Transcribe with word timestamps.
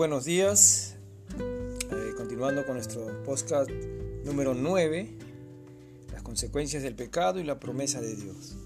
buenos 0.00 0.24
días. 0.24 0.94
Eh, 1.38 2.14
continuando 2.16 2.64
con 2.64 2.76
nuestro 2.76 3.22
podcast 3.22 3.68
número 4.24 4.54
9, 4.54 5.10
las 6.10 6.22
consecuencias 6.22 6.82
del 6.82 6.94
pecado 6.94 7.38
y 7.38 7.44
la 7.44 7.60
promesa 7.60 8.00
de 8.00 8.16
Dios. 8.16 8.56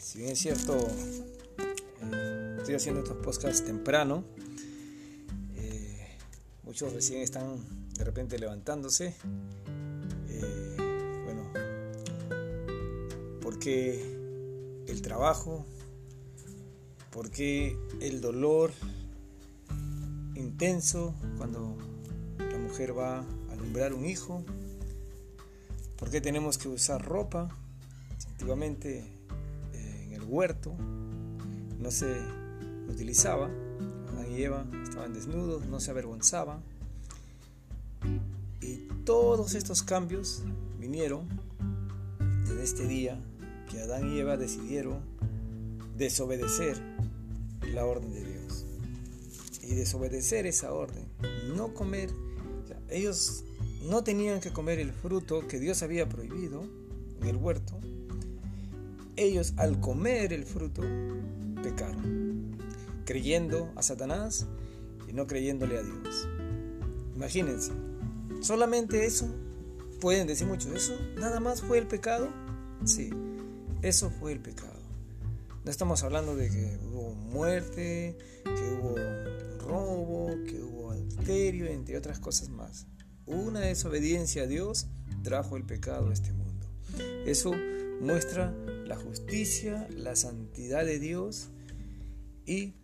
Si 0.00 0.16
bien 0.16 0.30
es 0.30 0.38
cierto, 0.38 0.78
eh, 2.10 2.54
estoy 2.56 2.74
haciendo 2.74 3.02
estos 3.02 3.18
podcasts 3.18 3.62
temprano, 3.62 4.24
eh, 5.56 6.08
muchos 6.62 6.94
recién 6.94 7.20
están 7.20 7.62
de 7.92 8.02
repente 8.02 8.38
levantándose. 8.38 9.14
bueno, 11.26 11.52
porque 13.42 14.02
el 14.86 15.02
trabajo, 15.02 15.66
porque 17.10 17.76
el 18.00 18.22
dolor, 18.22 18.72
intenso 20.60 21.14
cuando 21.38 21.74
la 22.36 22.58
mujer 22.58 22.96
va 22.96 23.20
a 23.20 23.52
alumbrar 23.52 23.94
un 23.94 24.04
hijo. 24.04 24.44
¿Por 25.96 26.10
qué 26.10 26.20
tenemos 26.20 26.58
que 26.58 26.68
usar 26.68 27.02
ropa? 27.02 27.48
Antiguamente 28.32 28.98
eh, 29.72 30.04
en 30.04 30.12
el 30.12 30.22
huerto 30.22 30.74
no 31.78 31.90
se 31.90 32.14
utilizaba. 32.90 33.48
Adán 34.12 34.32
y 34.32 34.42
Eva 34.42 34.66
estaban 34.82 35.14
desnudos, 35.14 35.64
no 35.64 35.80
se 35.80 35.92
avergonzaban. 35.92 36.60
Y 38.60 38.86
todos 39.06 39.54
estos 39.54 39.82
cambios 39.82 40.42
vinieron 40.78 41.26
desde 42.44 42.64
este 42.64 42.86
día 42.86 43.18
que 43.70 43.80
Adán 43.80 44.12
y 44.12 44.18
Eva 44.18 44.36
decidieron 44.36 45.00
desobedecer 45.96 46.76
la 47.72 47.86
orden 47.86 48.12
de 48.12 48.24
Dios 48.24 48.29
y 49.70 49.74
desobedecer 49.74 50.46
esa 50.46 50.72
orden, 50.72 51.06
no 51.54 51.72
comer, 51.72 52.10
ellos 52.88 53.44
no 53.88 54.02
tenían 54.02 54.40
que 54.40 54.52
comer 54.52 54.80
el 54.80 54.92
fruto 54.92 55.46
que 55.46 55.60
Dios 55.60 55.82
había 55.82 56.08
prohibido 56.08 56.64
en 57.20 57.28
el 57.28 57.36
huerto, 57.36 57.78
ellos 59.16 59.54
al 59.56 59.80
comer 59.80 60.32
el 60.32 60.44
fruto 60.44 60.82
pecaron, 61.62 62.56
creyendo 63.04 63.72
a 63.76 63.82
Satanás 63.82 64.46
y 65.08 65.12
no 65.12 65.26
creyéndole 65.26 65.78
a 65.78 65.82
Dios. 65.82 66.28
Imagínense, 67.14 67.72
solamente 68.40 69.06
eso, 69.06 69.28
pueden 70.00 70.26
decir 70.26 70.48
mucho, 70.48 70.74
eso 70.74 70.98
nada 71.16 71.38
más 71.38 71.62
fue 71.62 71.78
el 71.78 71.86
pecado. 71.86 72.28
Sí, 72.84 73.10
eso 73.82 74.10
fue 74.10 74.32
el 74.32 74.40
pecado. 74.40 74.80
No 75.64 75.70
estamos 75.70 76.02
hablando 76.02 76.34
de 76.34 76.48
que 76.48 76.78
hubo 76.90 77.12
muerte, 77.12 78.16
que 78.44 78.78
hubo 78.80 78.94
robo, 79.70 80.30
que 80.44 80.60
hubo 80.62 80.90
adulterio, 80.90 81.66
entre 81.66 81.96
otras 81.96 82.18
cosas 82.18 82.48
más. 82.48 82.86
Una 83.26 83.60
desobediencia 83.60 84.42
a 84.42 84.46
Dios 84.46 84.88
trajo 85.22 85.56
el 85.56 85.64
pecado 85.64 86.10
a 86.10 86.12
este 86.12 86.32
mundo. 86.32 86.66
Eso 87.24 87.52
muestra 88.00 88.52
la 88.86 88.96
justicia, 88.96 89.86
la 89.96 90.16
santidad 90.16 90.84
de 90.84 90.98
Dios 90.98 91.50
y 92.46 92.74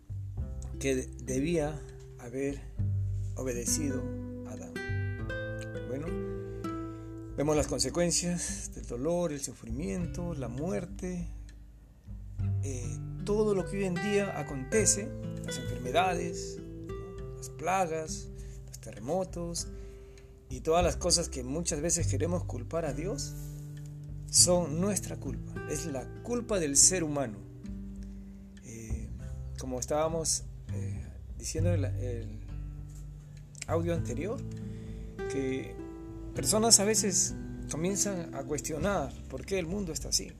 que 0.79 0.95
debía 1.23 1.77
haber 2.19 2.61
obedecido 3.35 4.01
a 4.47 4.51
Adán. 4.51 4.73
Bueno, 5.89 6.07
vemos 7.35 7.57
las 7.57 7.67
consecuencias 7.67 8.71
del 8.73 8.85
dolor, 8.85 9.33
el 9.33 9.41
sufrimiento, 9.41 10.33
la 10.33 10.47
muerte, 10.47 11.27
eh, 12.63 12.97
todo 13.25 13.53
lo 13.53 13.65
que 13.65 13.77
hoy 13.77 13.85
en 13.85 13.95
día 13.95 14.39
acontece, 14.39 15.09
las 15.45 15.57
enfermedades, 15.57 16.59
plagas, 17.49 18.27
los 18.67 18.79
terremotos 18.79 19.67
y 20.49 20.61
todas 20.61 20.83
las 20.83 20.95
cosas 20.95 21.29
que 21.29 21.43
muchas 21.43 21.81
veces 21.81 22.07
queremos 22.07 22.43
culpar 22.45 22.85
a 22.85 22.93
Dios, 22.93 23.33
son 24.29 24.79
nuestra 24.79 25.17
culpa, 25.17 25.53
es 25.69 25.85
la 25.85 26.05
culpa 26.23 26.59
del 26.59 26.75
ser 26.77 27.03
humano. 27.03 27.37
Eh, 28.63 29.09
como 29.57 29.79
estábamos 29.79 30.43
eh, 30.73 31.01
diciendo 31.37 31.73
en 31.73 31.85
el 31.85 32.39
audio 33.67 33.93
anterior, 33.93 34.39
que 35.31 35.75
personas 36.35 36.79
a 36.79 36.85
veces 36.85 37.35
comienzan 37.71 38.33
a 38.35 38.43
cuestionar 38.43 39.13
por 39.29 39.45
qué 39.45 39.59
el 39.59 39.65
mundo 39.65 39.91
está 39.91 40.09
así. 40.09 40.31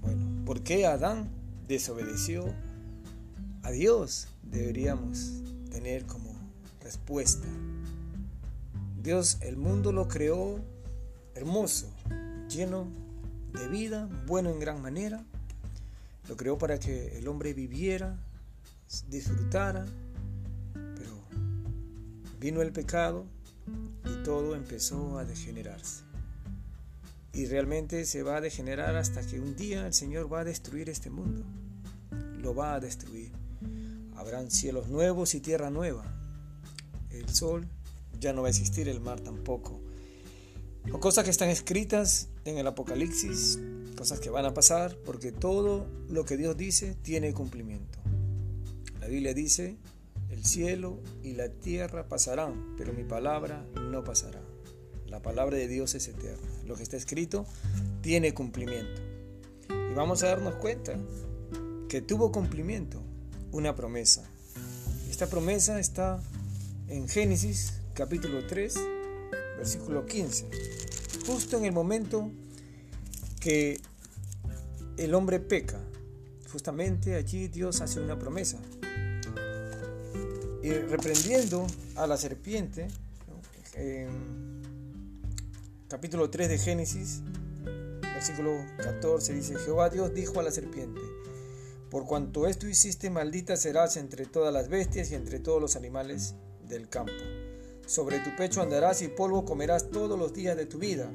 Bueno, 0.00 0.44
¿por 0.44 0.62
qué 0.62 0.86
Adán 0.86 1.30
desobedeció 1.66 2.44
a 3.62 3.70
Dios? 3.70 4.28
Deberíamos 4.42 5.42
tener 5.70 6.06
como 6.06 6.23
respuesta. 6.84 7.48
Dios 9.02 9.38
el 9.40 9.56
mundo 9.56 9.90
lo 9.90 10.06
creó 10.06 10.60
hermoso, 11.34 11.90
lleno 12.48 12.86
de 13.52 13.68
vida, 13.68 14.08
bueno 14.26 14.50
en 14.50 14.60
gran 14.60 14.80
manera. 14.80 15.24
Lo 16.28 16.36
creó 16.36 16.58
para 16.58 16.78
que 16.78 17.18
el 17.18 17.26
hombre 17.26 17.54
viviera, 17.54 18.18
disfrutara, 19.08 19.86
pero 20.72 21.10
vino 22.38 22.62
el 22.62 22.72
pecado 22.72 23.26
y 24.04 24.22
todo 24.22 24.54
empezó 24.54 25.18
a 25.18 25.24
degenerarse. 25.24 26.04
Y 27.32 27.46
realmente 27.46 28.04
se 28.04 28.22
va 28.22 28.36
a 28.36 28.40
degenerar 28.40 28.94
hasta 28.94 29.26
que 29.26 29.40
un 29.40 29.56
día 29.56 29.86
el 29.86 29.94
Señor 29.94 30.32
va 30.32 30.40
a 30.40 30.44
destruir 30.44 30.88
este 30.88 31.10
mundo. 31.10 31.44
Lo 32.38 32.54
va 32.54 32.74
a 32.74 32.80
destruir. 32.80 33.32
Habrán 34.16 34.50
cielos 34.50 34.88
nuevos 34.88 35.34
y 35.34 35.40
tierra 35.40 35.70
nueva. 35.70 36.23
Sol 37.28 37.66
ya 38.20 38.32
no 38.32 38.42
va 38.42 38.48
a 38.48 38.50
existir, 38.50 38.88
el 38.88 39.00
mar 39.00 39.20
tampoco. 39.20 39.80
O 40.92 41.00
cosas 41.00 41.24
que 41.24 41.30
están 41.30 41.48
escritas 41.48 42.28
en 42.44 42.58
el 42.58 42.66
Apocalipsis, 42.66 43.58
cosas 43.96 44.20
que 44.20 44.30
van 44.30 44.44
a 44.44 44.54
pasar, 44.54 44.96
porque 45.04 45.32
todo 45.32 45.86
lo 46.08 46.24
que 46.24 46.36
Dios 46.36 46.56
dice 46.56 46.94
tiene 47.02 47.32
cumplimiento. 47.32 47.98
La 49.00 49.08
Biblia 49.08 49.34
dice, 49.34 49.76
el 50.30 50.44
cielo 50.44 51.00
y 51.22 51.32
la 51.32 51.48
tierra 51.48 52.08
pasarán, 52.08 52.74
pero 52.76 52.92
mi 52.92 53.04
palabra 53.04 53.66
no 53.90 54.04
pasará. 54.04 54.40
La 55.06 55.22
palabra 55.22 55.56
de 55.56 55.68
Dios 55.68 55.94
es 55.94 56.08
eterna. 56.08 56.48
Lo 56.66 56.76
que 56.76 56.82
está 56.82 56.96
escrito 56.96 57.46
tiene 58.00 58.34
cumplimiento. 58.34 59.00
Y 59.68 59.94
vamos 59.94 60.22
a 60.22 60.28
darnos 60.28 60.54
cuenta 60.56 60.98
que 61.88 62.02
tuvo 62.02 62.32
cumplimiento 62.32 63.02
una 63.52 63.74
promesa. 63.76 64.28
Esta 65.08 65.28
promesa 65.28 65.78
está 65.78 66.20
en 66.88 67.08
Génesis 67.08 67.80
capítulo 67.94 68.46
3, 68.46 68.74
versículo 69.56 70.04
15. 70.04 70.50
Justo 71.26 71.56
en 71.56 71.64
el 71.64 71.72
momento 71.72 72.30
que 73.40 73.80
el 74.96 75.14
hombre 75.14 75.40
peca, 75.40 75.80
justamente 76.52 77.14
allí 77.14 77.48
Dios 77.48 77.80
hace 77.80 78.00
una 78.00 78.18
promesa. 78.18 78.58
Y 80.62 80.70
reprendiendo 80.70 81.66
a 81.96 82.06
la 82.06 82.16
serpiente, 82.16 82.88
capítulo 85.88 86.30
3 86.30 86.48
de 86.48 86.58
Génesis, 86.58 87.22
versículo 88.02 88.64
14, 88.78 89.34
dice, 89.34 89.56
Jehová 89.56 89.90
Dios 89.90 90.14
dijo 90.14 90.40
a 90.40 90.42
la 90.42 90.50
serpiente, 90.50 91.00
por 91.90 92.06
cuanto 92.06 92.46
esto 92.46 92.66
hiciste, 92.66 93.10
maldita 93.10 93.56
serás 93.56 93.96
entre 93.96 94.26
todas 94.26 94.52
las 94.52 94.68
bestias 94.68 95.10
y 95.10 95.14
entre 95.14 95.38
todos 95.38 95.60
los 95.60 95.76
animales 95.76 96.34
del 96.68 96.88
campo. 96.88 97.12
Sobre 97.86 98.20
tu 98.20 98.34
pecho 98.36 98.62
andarás 98.62 99.02
y 99.02 99.08
polvo 99.08 99.44
comerás 99.44 99.90
todos 99.90 100.18
los 100.18 100.32
días 100.32 100.56
de 100.56 100.66
tu 100.66 100.78
vida. 100.78 101.10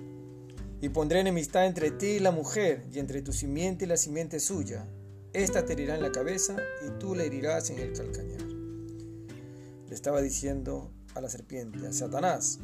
Y 0.82 0.90
pondré 0.90 1.20
enemistad 1.20 1.66
entre 1.66 1.92
ti 1.92 2.08
y 2.08 2.20
la 2.20 2.32
mujer, 2.32 2.86
y 2.94 3.00
entre 3.00 3.22
tu 3.22 3.34
simiente 3.34 3.86
y 3.86 3.88
la 3.88 3.98
simiente 3.98 4.40
suya. 4.40 4.88
Esta 5.34 5.66
te 5.66 5.74
herirá 5.74 5.96
en 5.96 6.02
la 6.02 6.12
cabeza 6.12 6.56
y 6.88 7.00
tú 7.00 7.16
le 7.16 7.26
herirás 7.26 7.70
en 7.70 7.80
el 7.80 7.94
calcañar. 7.94 8.42
Le 8.42 9.96
estaba 9.96 10.22
diciendo 10.22 10.92
a 11.16 11.22
la 11.22 11.30
serpiente, 11.30 11.86
a 11.86 11.92
Satanás, 11.92 12.60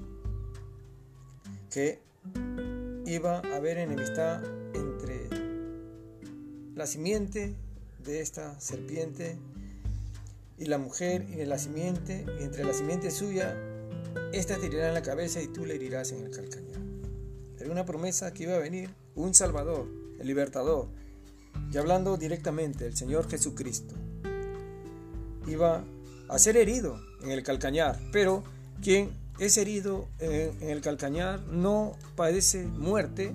que 1.69 1.99
iba 3.05 3.39
a 3.39 3.55
haber 3.55 3.77
enemistad 3.77 4.43
entre 4.73 5.27
la 6.73 6.85
simiente 6.85 7.55
de 8.03 8.21
esta 8.21 8.59
serpiente 8.59 9.37
y 10.57 10.65
la 10.65 10.77
mujer 10.77 11.25
y 11.29 11.43
la 11.45 11.57
simiente, 11.57 12.25
y 12.39 12.43
entre 12.43 12.63
la 12.63 12.73
simiente 12.73 13.11
suya, 13.11 13.55
esta 14.31 14.57
te 14.57 14.67
herirá 14.67 14.87
en 14.87 14.93
la 14.93 15.01
cabeza 15.01 15.41
y 15.41 15.47
tú 15.47 15.65
le 15.65 15.75
herirás 15.75 16.11
en 16.11 16.23
el 16.23 16.31
calcañar. 16.31 16.79
Era 17.59 17.71
una 17.71 17.85
promesa 17.85 18.33
que 18.33 18.43
iba 18.43 18.55
a 18.55 18.59
venir 18.59 18.89
un 19.15 19.33
Salvador, 19.33 19.87
el 20.19 20.27
Libertador, 20.27 20.89
y 21.71 21.77
hablando 21.77 22.17
directamente, 22.17 22.85
el 22.85 22.95
Señor 22.95 23.29
Jesucristo. 23.29 23.95
Iba 25.47 25.83
a 26.27 26.39
ser 26.39 26.57
herido 26.57 26.99
en 27.21 27.31
el 27.31 27.43
calcañar, 27.43 27.99
pero 28.11 28.43
quien 28.81 29.11
es 29.39 29.57
herido 29.57 30.07
en, 30.19 30.69
el 30.69 30.81
calcañar 30.81 31.41
no 31.47 31.97
padece 32.15 32.65
muerte, 32.65 33.33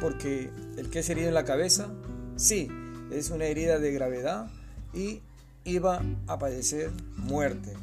porque 0.00 0.50
el 0.76 0.90
que 0.90 1.00
es 1.00 1.10
herido 1.10 1.28
en 1.28 1.34
la 1.34 1.44
cabeza, 1.44 1.92
sí, 2.36 2.68
es 3.10 3.30
una 3.30 3.46
herida 3.46 3.78
de 3.78 3.92
gravedad 3.92 4.50
y 4.92 5.22
iba 5.66 6.00
a 6.26 6.38
padecer 6.38 6.90
muerte. 7.16 7.74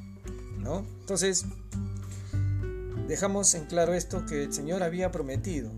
¿no? 0.58 0.86
Entonces, 1.02 1.46
dejamos 3.08 3.54
en 3.54 3.66
claro 3.66 3.94
esto 3.94 4.26
que 4.26 4.44
el 4.44 4.54
Señor 4.54 4.82
había 4.82 5.12
prometido 5.12 5.70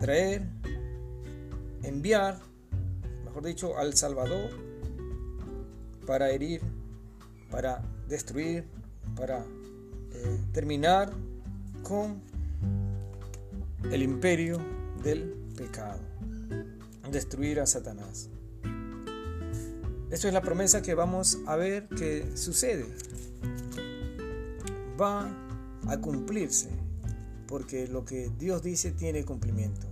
traer, 0.00 0.42
enviar, 1.84 2.40
mejor 3.24 3.44
dicho, 3.44 3.78
al 3.78 3.94
Salvador 3.94 4.50
para 6.06 6.30
herir, 6.30 6.60
para 7.52 7.82
destruir, 8.08 8.64
para 9.14 9.44
eh, 10.12 10.40
terminar 10.52 11.12
con 11.84 12.20
el 13.92 14.02
imperio 14.02 14.58
del 15.04 15.34
pecado, 15.56 16.00
destruir 17.12 17.60
a 17.60 17.66
Satanás. 17.66 18.28
Esto 20.12 20.28
es 20.28 20.34
la 20.34 20.42
promesa 20.42 20.82
que 20.82 20.94
vamos 20.94 21.38
a 21.46 21.56
ver 21.56 21.88
que 21.88 22.36
sucede. 22.36 22.84
Va 25.00 25.26
a 25.88 25.96
cumplirse, 26.02 26.68
porque 27.48 27.88
lo 27.88 28.04
que 28.04 28.30
Dios 28.38 28.62
dice 28.62 28.90
tiene 28.92 29.24
cumplimiento. 29.24 29.86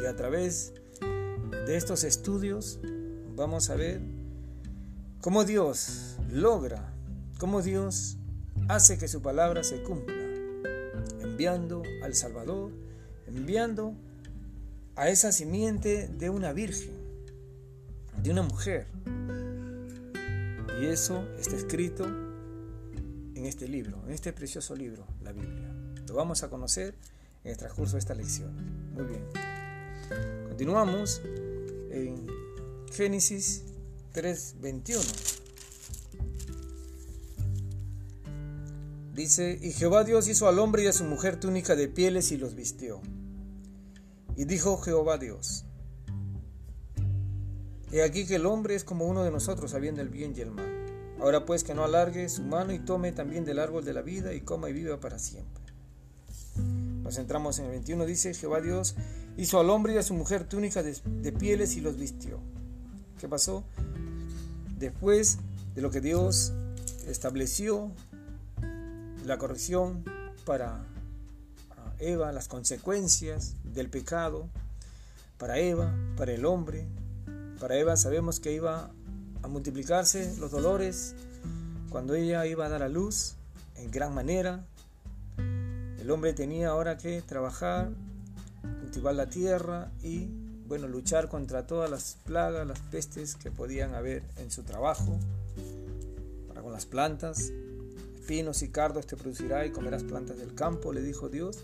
Y 0.00 0.06
a 0.06 0.14
través 0.14 0.72
de 1.66 1.76
estos 1.76 2.04
estudios 2.04 2.78
vamos 3.34 3.68
a 3.68 3.74
ver 3.74 4.00
cómo 5.20 5.44
Dios 5.44 6.14
logra, 6.30 6.94
cómo 7.40 7.60
Dios 7.60 8.18
hace 8.68 8.98
que 8.98 9.08
su 9.08 9.20
palabra 9.20 9.64
se 9.64 9.82
cumpla, 9.82 10.14
enviando 11.22 11.82
al 12.04 12.14
Salvador, 12.14 12.70
enviando 13.26 13.94
a 14.94 15.08
esa 15.08 15.32
simiente 15.32 16.06
de 16.06 16.30
una 16.30 16.52
virgen, 16.52 16.92
de 18.22 18.30
una 18.30 18.42
mujer. 18.42 18.86
Y 20.80 20.86
eso 20.86 21.26
está 21.38 21.56
escrito 21.56 22.04
en 22.04 23.46
este 23.46 23.66
libro, 23.66 24.02
en 24.06 24.12
este 24.12 24.32
precioso 24.32 24.74
libro, 24.76 25.06
la 25.22 25.32
Biblia. 25.32 25.72
Lo 26.06 26.14
vamos 26.14 26.42
a 26.42 26.50
conocer 26.50 26.94
en 27.44 27.52
el 27.52 27.56
transcurso 27.56 27.94
de 27.94 28.00
esta 28.00 28.14
lección. 28.14 28.52
Muy 28.92 29.04
bien. 29.04 29.24
Continuamos 30.48 31.22
en 31.90 32.26
Génesis 32.92 33.64
3:21. 34.12 35.00
Dice, 39.14 39.58
y 39.62 39.72
Jehová 39.72 40.04
Dios 40.04 40.28
hizo 40.28 40.46
al 40.46 40.58
hombre 40.58 40.82
y 40.82 40.86
a 40.88 40.92
su 40.92 41.04
mujer 41.04 41.40
túnica 41.40 41.74
de 41.74 41.88
pieles 41.88 42.32
y 42.32 42.36
los 42.36 42.54
vistió. 42.54 43.00
Y 44.36 44.44
dijo 44.44 44.76
Jehová 44.76 45.16
Dios, 45.16 45.64
He 47.92 48.02
aquí 48.02 48.26
que 48.26 48.34
el 48.34 48.46
hombre 48.46 48.74
es 48.74 48.84
como 48.84 49.06
uno 49.06 49.22
de 49.22 49.30
nosotros, 49.30 49.70
sabiendo 49.70 50.02
el 50.02 50.08
bien 50.08 50.34
y 50.36 50.40
el 50.40 50.50
mal. 50.50 50.65
Ahora 51.26 51.44
pues 51.44 51.64
que 51.64 51.74
no 51.74 51.82
alargue 51.82 52.28
su 52.28 52.44
mano 52.44 52.72
y 52.72 52.78
tome 52.78 53.10
también 53.10 53.44
del 53.44 53.58
árbol 53.58 53.84
de 53.84 53.92
la 53.92 54.00
vida 54.00 54.32
y 54.32 54.42
coma 54.42 54.70
y 54.70 54.72
viva 54.72 55.00
para 55.00 55.18
siempre. 55.18 55.60
Nos 57.02 57.18
entramos 57.18 57.58
en 57.58 57.64
el 57.64 57.72
21, 57.72 58.06
dice 58.06 58.32
Jehová 58.32 58.60
Dios 58.60 58.94
hizo 59.36 59.58
al 59.58 59.70
hombre 59.70 59.94
y 59.94 59.96
a 59.96 60.04
su 60.04 60.14
mujer 60.14 60.44
túnica 60.44 60.84
de, 60.84 60.96
de 61.04 61.32
pieles 61.32 61.74
y 61.74 61.80
los 61.80 61.96
vistió. 61.96 62.38
¿Qué 63.18 63.26
pasó? 63.26 63.64
Después 64.78 65.38
de 65.74 65.82
lo 65.82 65.90
que 65.90 66.00
Dios 66.00 66.52
estableció, 67.08 67.90
la 69.24 69.36
corrección 69.36 70.04
para 70.44 70.86
Eva, 71.98 72.30
las 72.30 72.46
consecuencias 72.46 73.56
del 73.64 73.90
pecado 73.90 74.48
para 75.38 75.58
Eva, 75.58 75.92
para 76.16 76.32
el 76.34 76.44
hombre. 76.44 76.86
Para 77.58 77.76
Eva 77.76 77.96
sabemos 77.96 78.38
que 78.38 78.52
iba 78.52 78.92
a 79.46 79.48
multiplicarse 79.48 80.34
los 80.40 80.50
dolores 80.50 81.14
cuando 81.88 82.16
ella 82.16 82.44
iba 82.46 82.66
a 82.66 82.68
dar 82.68 82.82
a 82.82 82.88
luz 82.88 83.36
en 83.76 83.92
gran 83.92 84.12
manera. 84.12 84.64
El 86.00 86.10
hombre 86.10 86.32
tenía 86.32 86.70
ahora 86.70 86.96
que 86.96 87.22
trabajar, 87.22 87.90
cultivar 88.80 89.14
la 89.14 89.26
tierra 89.26 89.92
y 90.02 90.28
bueno, 90.66 90.88
luchar 90.88 91.28
contra 91.28 91.64
todas 91.64 91.88
las 91.88 92.16
plagas, 92.24 92.66
las 92.66 92.80
pestes 92.80 93.36
que 93.36 93.52
podían 93.52 93.94
haber 93.94 94.24
en 94.38 94.50
su 94.50 94.64
trabajo, 94.64 95.16
para 96.48 96.60
con 96.60 96.72
las 96.72 96.86
plantas, 96.86 97.52
pinos 98.26 98.62
y 98.62 98.68
cardos 98.70 99.06
te 99.06 99.16
producirá 99.16 99.64
y 99.64 99.70
comerás 99.70 100.02
plantas 100.02 100.38
del 100.38 100.56
campo, 100.56 100.92
le 100.92 101.02
dijo 101.02 101.28
Dios. 101.28 101.58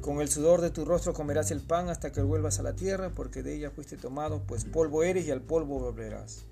Con 0.00 0.20
el 0.20 0.28
sudor 0.28 0.60
de 0.60 0.70
tu 0.70 0.84
rostro 0.84 1.14
comerás 1.14 1.52
el 1.52 1.60
pan 1.60 1.88
hasta 1.88 2.10
que 2.10 2.22
vuelvas 2.22 2.58
a 2.58 2.64
la 2.64 2.74
tierra, 2.74 3.10
porque 3.14 3.44
de 3.44 3.54
ella 3.54 3.70
fuiste 3.70 3.96
tomado, 3.96 4.42
pues 4.44 4.64
polvo 4.64 5.04
eres 5.04 5.26
y 5.26 5.30
al 5.30 5.40
polvo 5.40 5.78
volverás. 5.78 6.44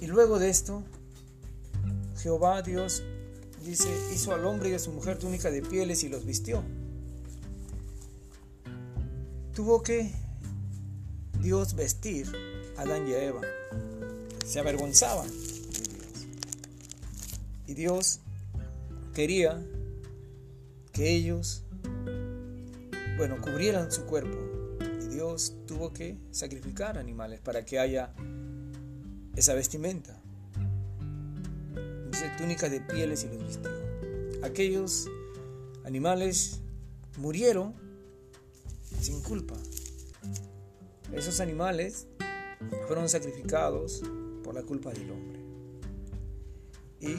Y 0.00 0.06
luego 0.06 0.38
de 0.38 0.50
esto, 0.50 0.82
Jehová 2.18 2.62
Dios 2.62 3.02
dice, 3.64 3.88
hizo 4.14 4.32
al 4.32 4.44
hombre 4.44 4.70
y 4.70 4.74
a 4.74 4.78
su 4.78 4.92
mujer 4.92 5.18
túnica 5.18 5.50
de 5.50 5.62
pieles 5.62 6.04
y 6.04 6.08
los 6.08 6.24
vistió. 6.24 6.62
Tuvo 9.54 9.82
que 9.82 10.12
Dios 11.40 11.74
vestir 11.74 12.30
a 12.76 12.82
Adán 12.82 13.08
y 13.08 13.12
a 13.12 13.24
Eva. 13.24 13.40
Se 14.44 14.60
avergonzaban. 14.60 15.28
Y 17.66 17.74
Dios 17.74 18.20
quería 19.14 19.64
que 20.92 21.14
ellos, 21.14 21.62
bueno, 23.16 23.40
cubrieran 23.40 23.90
su 23.90 24.04
cuerpo. 24.04 24.53
Dios 25.14 25.54
tuvo 25.66 25.92
que 25.92 26.18
sacrificar 26.32 26.98
animales 26.98 27.38
para 27.38 27.64
que 27.64 27.78
haya 27.78 28.12
esa 29.36 29.54
vestimenta. 29.54 30.20
Dice 32.10 32.32
túnica 32.36 32.68
de 32.68 32.80
pieles 32.80 33.22
y 33.22 33.28
los 33.28 33.46
vistió. 33.46 33.70
Aquellos 34.42 35.08
animales 35.84 36.58
murieron 37.16 37.74
sin 39.00 39.22
culpa. 39.22 39.54
Esos 41.12 41.38
animales 41.38 42.08
fueron 42.88 43.08
sacrificados 43.08 44.02
por 44.42 44.56
la 44.56 44.64
culpa 44.64 44.92
del 44.92 45.12
hombre. 45.12 45.38
Y 47.00 47.14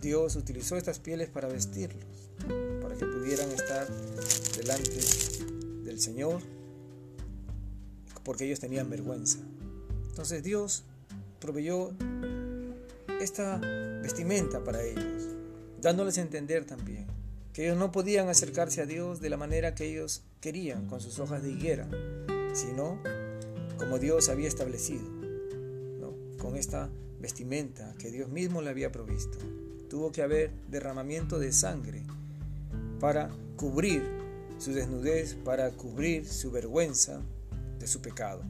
Dios 0.00 0.34
utilizó 0.34 0.76
estas 0.76 0.98
pieles 0.98 1.28
para 1.28 1.46
vestirlos 1.46 2.32
para 2.82 2.96
que 2.96 3.06
pudieran 3.06 3.48
estar 3.52 3.86
delante 4.56 4.98
del 5.84 6.00
Señor, 6.00 6.40
porque 8.30 8.44
ellos 8.44 8.60
tenían 8.60 8.88
vergüenza. 8.88 9.40
Entonces 10.08 10.44
Dios 10.44 10.84
proveyó 11.40 11.90
esta 13.20 13.56
vestimenta 13.56 14.62
para 14.62 14.84
ellos, 14.84 15.34
dándoles 15.82 16.16
a 16.16 16.20
entender 16.20 16.64
también 16.64 17.08
que 17.52 17.64
ellos 17.64 17.76
no 17.76 17.90
podían 17.90 18.28
acercarse 18.28 18.82
a 18.82 18.86
Dios 18.86 19.20
de 19.20 19.30
la 19.30 19.36
manera 19.36 19.74
que 19.74 19.90
ellos 19.90 20.22
querían, 20.40 20.86
con 20.86 21.00
sus 21.00 21.18
hojas 21.18 21.42
de 21.42 21.50
higuera, 21.50 21.88
sino 22.52 23.02
como 23.76 23.98
Dios 23.98 24.28
había 24.28 24.46
establecido, 24.46 25.02
con 26.38 26.54
esta 26.54 26.88
vestimenta 27.18 27.96
que 27.98 28.12
Dios 28.12 28.28
mismo 28.28 28.62
le 28.62 28.70
había 28.70 28.92
provisto. 28.92 29.38
Tuvo 29.88 30.12
que 30.12 30.22
haber 30.22 30.52
derramamiento 30.68 31.40
de 31.40 31.50
sangre 31.50 32.04
para 33.00 33.28
cubrir 33.56 34.04
su 34.58 34.72
desnudez, 34.72 35.34
para 35.34 35.72
cubrir 35.72 36.28
su 36.28 36.52
vergüenza 36.52 37.24
su 37.90 38.00
pecado. 38.00 38.42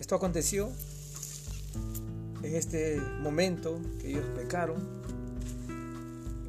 Esto 0.00 0.14
aconteció 0.14 0.70
en 2.42 2.54
este 2.56 3.00
momento 3.20 3.80
que 4.00 4.10
ellos 4.10 4.24
pecaron. 4.34 4.76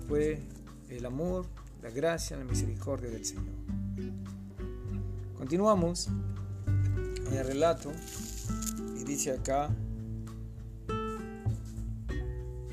Fue 0.08 0.42
el 0.90 1.06
amor, 1.06 1.46
la 1.82 1.90
gracia, 1.90 2.38
la 2.38 2.46
misericordia 2.46 3.10
del 3.10 3.26
Señor. 3.26 3.56
Continuamos 5.38 6.08
en 6.08 7.34
el 7.34 7.46
relato 7.46 7.92
y 9.00 9.04
dice 9.04 9.32
acá 9.32 9.70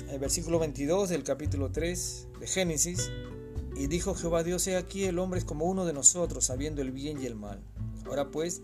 el 0.09 0.19
versículo 0.19 0.59
22 0.59 1.09
del 1.09 1.23
capítulo 1.23 1.71
3 1.71 2.27
de 2.39 2.47
Génesis, 2.47 3.11
y 3.75 3.87
dijo 3.87 4.15
Jehová 4.15 4.43
Dios, 4.43 4.65
he 4.67 4.77
aquí 4.77 5.03
el 5.03 5.19
hombre 5.19 5.39
es 5.39 5.45
como 5.45 5.65
uno 5.65 5.85
de 5.85 5.91
nosotros, 5.91 6.45
sabiendo 6.45 6.81
el 6.81 6.91
bien 6.91 7.21
y 7.21 7.25
el 7.25 7.35
mal. 7.35 7.61
Ahora 8.05 8.31
pues, 8.31 8.61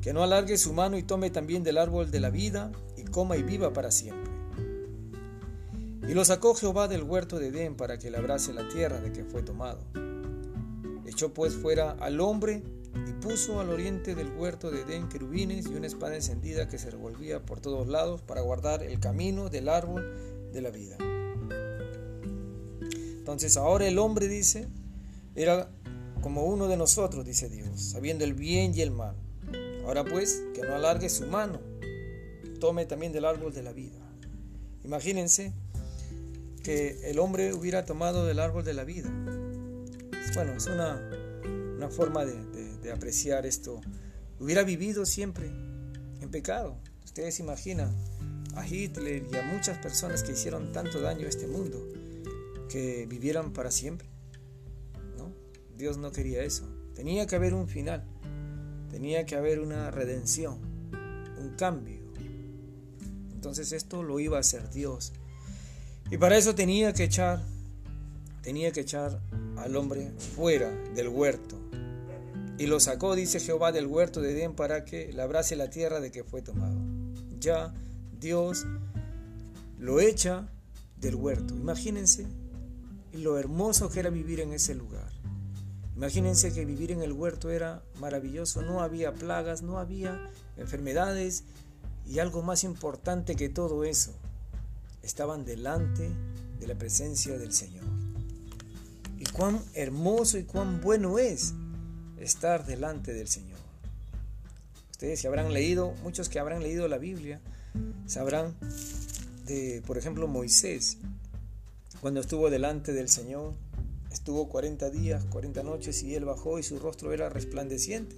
que 0.00 0.12
no 0.12 0.22
alargue 0.22 0.56
su 0.58 0.72
mano 0.72 0.96
y 0.96 1.02
tome 1.02 1.30
también 1.30 1.62
del 1.62 1.78
árbol 1.78 2.10
de 2.10 2.20
la 2.20 2.30
vida, 2.30 2.72
y 2.96 3.04
coma 3.04 3.36
y 3.36 3.42
viva 3.42 3.72
para 3.72 3.90
siempre. 3.90 4.32
Y 6.06 6.12
lo 6.12 6.24
sacó 6.24 6.54
Jehová 6.54 6.86
del 6.86 7.02
huerto 7.02 7.38
de 7.38 7.48
Edén 7.48 7.76
para 7.76 7.98
que 7.98 8.10
labrase 8.10 8.52
la 8.52 8.68
tierra 8.68 9.00
de 9.00 9.12
que 9.12 9.24
fue 9.24 9.42
tomado. 9.42 9.80
Echó 11.06 11.32
pues 11.32 11.54
fuera 11.54 11.92
al 11.92 12.20
hombre 12.20 12.62
y 13.08 13.12
puso 13.12 13.58
al 13.60 13.70
oriente 13.70 14.14
del 14.14 14.28
huerto 14.36 14.70
de 14.70 14.82
Edén 14.82 15.08
querubines 15.08 15.66
y 15.66 15.74
una 15.74 15.86
espada 15.86 16.14
encendida 16.14 16.68
que 16.68 16.78
se 16.78 16.90
revolvía 16.90 17.40
por 17.40 17.60
todos 17.60 17.88
lados 17.88 18.20
para 18.20 18.42
guardar 18.42 18.82
el 18.82 19.00
camino 19.00 19.48
del 19.48 19.68
árbol 19.68 20.04
de 20.52 20.60
la 20.60 20.70
vida. 20.70 20.96
Entonces 23.18 23.56
ahora 23.56 23.88
el 23.88 23.98
hombre 23.98 24.28
dice, 24.28 24.68
era 25.34 25.70
como 26.24 26.44
uno 26.44 26.68
de 26.68 26.78
nosotros, 26.78 27.22
dice 27.22 27.50
Dios, 27.50 27.78
sabiendo 27.78 28.24
el 28.24 28.32
bien 28.32 28.72
y 28.74 28.80
el 28.80 28.90
mal. 28.90 29.14
Ahora 29.84 30.06
pues, 30.06 30.42
que 30.54 30.62
no 30.62 30.74
alargue 30.74 31.10
su 31.10 31.26
mano, 31.26 31.60
tome 32.60 32.86
también 32.86 33.12
del 33.12 33.26
árbol 33.26 33.52
de 33.52 33.62
la 33.62 33.74
vida. 33.74 33.98
Imagínense 34.84 35.52
que 36.62 37.10
el 37.10 37.18
hombre 37.18 37.52
hubiera 37.52 37.84
tomado 37.84 38.24
del 38.24 38.38
árbol 38.38 38.64
de 38.64 38.72
la 38.72 38.84
vida. 38.84 39.10
Bueno, 40.34 40.54
es 40.54 40.66
una, 40.66 40.98
una 41.76 41.90
forma 41.90 42.24
de, 42.24 42.78
de 42.78 42.90
apreciar 42.90 43.44
esto. 43.44 43.82
Hubiera 44.40 44.62
vivido 44.62 45.04
siempre 45.04 45.48
en 46.22 46.30
pecado. 46.30 46.78
Ustedes 47.04 47.38
imaginan 47.38 47.94
a 48.54 48.66
Hitler 48.66 49.26
y 49.30 49.36
a 49.36 49.42
muchas 49.42 49.76
personas 49.76 50.22
que 50.22 50.32
hicieron 50.32 50.72
tanto 50.72 51.02
daño 51.02 51.26
a 51.26 51.28
este 51.28 51.46
mundo, 51.46 51.86
que 52.70 53.04
vivieran 53.10 53.52
para 53.52 53.70
siempre. 53.70 54.13
Dios 55.76 55.98
no 55.98 56.12
quería 56.12 56.42
eso. 56.42 56.68
Tenía 56.94 57.26
que 57.26 57.36
haber 57.36 57.54
un 57.54 57.68
final, 57.68 58.04
tenía 58.90 59.26
que 59.26 59.34
haber 59.34 59.60
una 59.60 59.90
redención, 59.90 60.58
un 61.38 61.54
cambio. 61.56 62.00
Entonces 63.34 63.72
esto 63.72 64.02
lo 64.02 64.20
iba 64.20 64.36
a 64.36 64.40
hacer 64.40 64.70
Dios. 64.70 65.12
Y 66.10 66.18
para 66.18 66.36
eso 66.36 66.54
tenía 66.54 66.92
que 66.92 67.04
echar, 67.04 67.42
tenía 68.42 68.70
que 68.72 68.80
echar 68.80 69.20
al 69.56 69.76
hombre 69.76 70.12
fuera 70.34 70.70
del 70.94 71.08
huerto. 71.08 71.58
Y 72.56 72.66
lo 72.66 72.78
sacó, 72.78 73.16
dice 73.16 73.40
Jehová, 73.40 73.72
del 73.72 73.86
huerto 73.86 74.20
de 74.20 74.32
Edén 74.32 74.54
para 74.54 74.84
que 74.84 75.12
labrase 75.12 75.56
la 75.56 75.70
tierra 75.70 76.00
de 76.00 76.12
que 76.12 76.22
fue 76.22 76.40
tomado. 76.40 76.78
Ya 77.40 77.74
Dios 78.20 78.64
lo 79.78 79.98
echa 80.00 80.48
del 80.96 81.16
huerto. 81.16 81.54
Imagínense 81.54 82.26
lo 83.12 83.38
hermoso 83.38 83.90
que 83.90 84.00
era 84.00 84.10
vivir 84.10 84.40
en 84.40 84.52
ese 84.52 84.74
lugar. 84.74 85.13
Imagínense 85.96 86.52
que 86.52 86.64
vivir 86.64 86.90
en 86.90 87.02
el 87.02 87.12
huerto 87.12 87.50
era 87.50 87.82
maravilloso, 88.00 88.62
no 88.62 88.80
había 88.80 89.12
plagas, 89.12 89.62
no 89.62 89.78
había 89.78 90.30
enfermedades 90.56 91.44
y 92.06 92.18
algo 92.18 92.42
más 92.42 92.64
importante 92.64 93.36
que 93.36 93.48
todo 93.48 93.84
eso, 93.84 94.12
estaban 95.02 95.44
delante 95.44 96.10
de 96.58 96.66
la 96.66 96.74
presencia 96.74 97.38
del 97.38 97.52
Señor. 97.52 97.84
Y 99.18 99.24
cuán 99.26 99.60
hermoso 99.74 100.38
y 100.38 100.44
cuán 100.44 100.80
bueno 100.80 101.18
es 101.18 101.54
estar 102.18 102.66
delante 102.66 103.12
del 103.12 103.28
Señor. 103.28 103.58
Ustedes 104.90 105.20
se 105.20 105.28
habrán 105.28 105.52
leído, 105.52 105.94
muchos 106.02 106.28
que 106.28 106.38
habrán 106.38 106.62
leído 106.62 106.88
la 106.88 106.98
Biblia, 106.98 107.40
Sabrán 108.06 108.54
de, 109.46 109.82
por 109.86 109.98
ejemplo, 109.98 110.28
Moisés, 110.28 110.98
cuando 112.00 112.20
estuvo 112.20 112.50
delante 112.50 112.92
del 112.92 113.08
Señor, 113.08 113.54
estuvo 114.24 114.48
40 114.48 114.88
días, 114.88 115.22
40 115.26 115.62
noches 115.64 116.02
y 116.02 116.14
él 116.14 116.24
bajó 116.24 116.58
y 116.58 116.62
su 116.62 116.78
rostro 116.78 117.12
era 117.12 117.28
resplandeciente. 117.28 118.16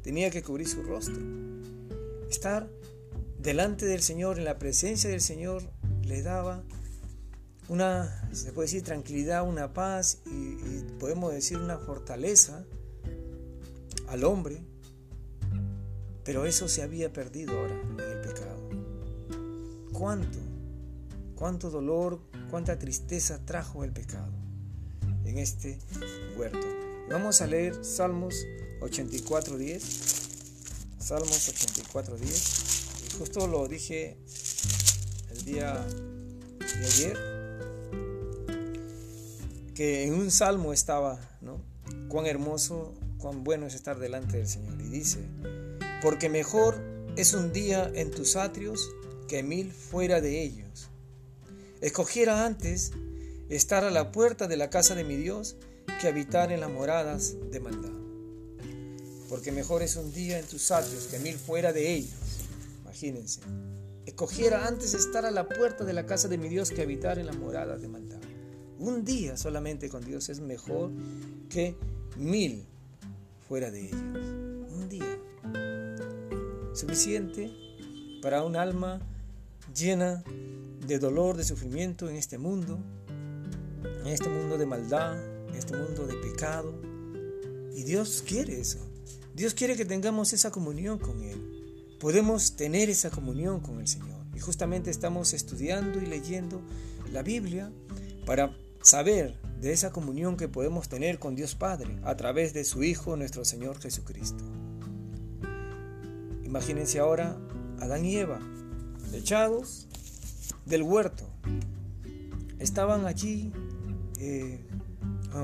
Tenía 0.00 0.30
que 0.30 0.42
cubrir 0.42 0.66
su 0.66 0.82
rostro. 0.82 1.20
Estar 2.30 2.70
delante 3.38 3.84
del 3.84 4.00
Señor, 4.00 4.38
en 4.38 4.46
la 4.46 4.58
presencia 4.58 5.10
del 5.10 5.20
Señor, 5.20 5.62
le 6.04 6.22
daba 6.22 6.62
una, 7.68 8.30
se 8.32 8.50
puede 8.54 8.64
decir, 8.64 8.82
tranquilidad, 8.82 9.46
una 9.46 9.74
paz 9.74 10.22
y, 10.24 10.30
y 10.30 10.86
podemos 10.98 11.34
decir 11.34 11.58
una 11.58 11.76
fortaleza 11.76 12.64
al 14.08 14.24
hombre. 14.24 14.62
Pero 16.24 16.46
eso 16.46 16.66
se 16.66 16.80
había 16.80 17.12
perdido 17.12 17.58
ahora 17.58 17.78
en 17.78 18.00
el 18.00 18.20
pecado 18.22 18.70
cuánto, 19.92 20.38
cuánto 21.34 21.68
dolor, 21.68 22.20
cuánta 22.50 22.78
tristeza 22.78 23.44
trajo 23.44 23.84
el 23.84 23.92
pecado 23.92 24.32
en 25.32 25.38
este 25.38 25.78
huerto. 26.36 26.66
Vamos 27.08 27.40
a 27.40 27.46
leer 27.46 27.82
Salmos 27.84 28.34
84.10. 28.80 29.80
Salmos 30.98 31.48
84.10. 31.48 33.06
Y 33.06 33.18
justo 33.18 33.46
lo 33.46 33.66
dije 33.66 34.18
el 35.30 35.44
día 35.44 35.86
de 36.58 36.84
ayer, 36.84 37.18
que 39.74 40.04
en 40.04 40.14
un 40.14 40.30
salmo 40.30 40.74
estaba, 40.74 41.18
¿no? 41.40 41.62
Cuán 42.08 42.26
hermoso, 42.26 42.94
cuán 43.18 43.42
bueno 43.42 43.66
es 43.66 43.74
estar 43.74 43.98
delante 43.98 44.36
del 44.36 44.48
Señor. 44.48 44.78
Y 44.82 44.88
dice, 44.88 45.20
porque 46.02 46.28
mejor 46.28 46.78
es 47.16 47.32
un 47.32 47.52
día 47.54 47.90
en 47.94 48.10
tus 48.10 48.36
atrios 48.36 48.90
que 49.28 49.42
mil 49.42 49.72
fuera 49.72 50.20
de 50.20 50.42
ellos. 50.42 50.88
Escogiera 51.80 52.44
antes 52.44 52.92
estar 53.56 53.84
a 53.84 53.90
la 53.90 54.12
puerta 54.12 54.46
de 54.48 54.56
la 54.56 54.70
casa 54.70 54.94
de 54.94 55.04
mi 55.04 55.16
Dios 55.16 55.56
que 56.00 56.08
habitar 56.08 56.52
en 56.52 56.60
las 56.60 56.70
moradas 56.70 57.34
de 57.50 57.60
maldad. 57.60 57.92
Porque 59.28 59.52
mejor 59.52 59.82
es 59.82 59.96
un 59.96 60.12
día 60.12 60.38
en 60.38 60.46
tus 60.46 60.70
atrios 60.70 61.04
que 61.04 61.18
mil 61.18 61.34
fuera 61.36 61.72
de 61.72 61.92
ellos. 61.92 62.14
Imagínense. 62.82 63.40
Escogiera 64.06 64.66
antes 64.66 64.94
estar 64.94 65.26
a 65.26 65.30
la 65.30 65.48
puerta 65.48 65.84
de 65.84 65.92
la 65.92 66.06
casa 66.06 66.28
de 66.28 66.38
mi 66.38 66.48
Dios 66.48 66.70
que 66.70 66.82
habitar 66.82 67.18
en 67.18 67.26
las 67.26 67.36
moradas 67.36 67.80
de 67.82 67.88
maldad. 67.88 68.20
Un 68.78 69.04
día 69.04 69.36
solamente 69.36 69.88
con 69.88 70.04
Dios 70.04 70.28
es 70.28 70.40
mejor 70.40 70.90
que 71.48 71.76
mil 72.16 72.66
fuera 73.48 73.70
de 73.70 73.86
ellos. 73.86 74.00
Un 74.00 74.88
día. 74.88 75.18
Suficiente 76.74 77.52
para 78.22 78.44
un 78.44 78.56
alma 78.56 79.00
llena 79.74 80.24
de 80.86 80.98
dolor, 80.98 81.36
de 81.36 81.44
sufrimiento 81.44 82.08
en 82.08 82.16
este 82.16 82.38
mundo, 82.38 82.78
en 83.84 84.06
este 84.06 84.28
mundo 84.28 84.58
de 84.58 84.66
maldad, 84.66 85.16
en 85.48 85.54
este 85.54 85.76
mundo 85.76 86.06
de 86.06 86.14
pecado. 86.14 86.74
Y 87.74 87.84
Dios 87.84 88.22
quiere 88.26 88.60
eso. 88.60 88.78
Dios 89.34 89.54
quiere 89.54 89.76
que 89.76 89.84
tengamos 89.84 90.32
esa 90.32 90.50
comunión 90.50 90.98
con 90.98 91.22
Él. 91.22 91.96
Podemos 92.00 92.56
tener 92.56 92.90
esa 92.90 93.10
comunión 93.10 93.60
con 93.60 93.80
el 93.80 93.88
Señor. 93.88 94.20
Y 94.34 94.40
justamente 94.40 94.90
estamos 94.90 95.32
estudiando 95.32 96.00
y 96.00 96.06
leyendo 96.06 96.62
la 97.12 97.22
Biblia 97.22 97.72
para 98.26 98.56
saber 98.82 99.38
de 99.60 99.72
esa 99.72 99.92
comunión 99.92 100.36
que 100.36 100.48
podemos 100.48 100.88
tener 100.88 101.18
con 101.18 101.34
Dios 101.34 101.54
Padre 101.54 101.98
a 102.02 102.16
través 102.16 102.52
de 102.52 102.64
su 102.64 102.82
Hijo, 102.82 103.16
nuestro 103.16 103.44
Señor 103.44 103.78
Jesucristo. 103.78 104.44
Imagínense 106.44 106.98
ahora 106.98 107.38
Adán 107.80 108.04
y 108.04 108.16
Eva 108.16 108.40
echados 109.14 109.86
del 110.64 110.82
huerto. 110.82 111.28
Estaban 112.58 113.06
allí, 113.06 113.52
eh, 114.24 114.60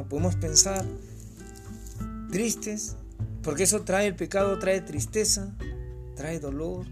podemos 0.08 0.36
pensar, 0.36 0.84
tristes, 2.30 2.96
porque 3.42 3.64
eso 3.64 3.82
trae 3.82 4.06
el 4.06 4.14
pecado, 4.14 4.58
trae 4.58 4.80
tristeza, 4.80 5.56
trae 6.14 6.38
dolor, 6.38 6.86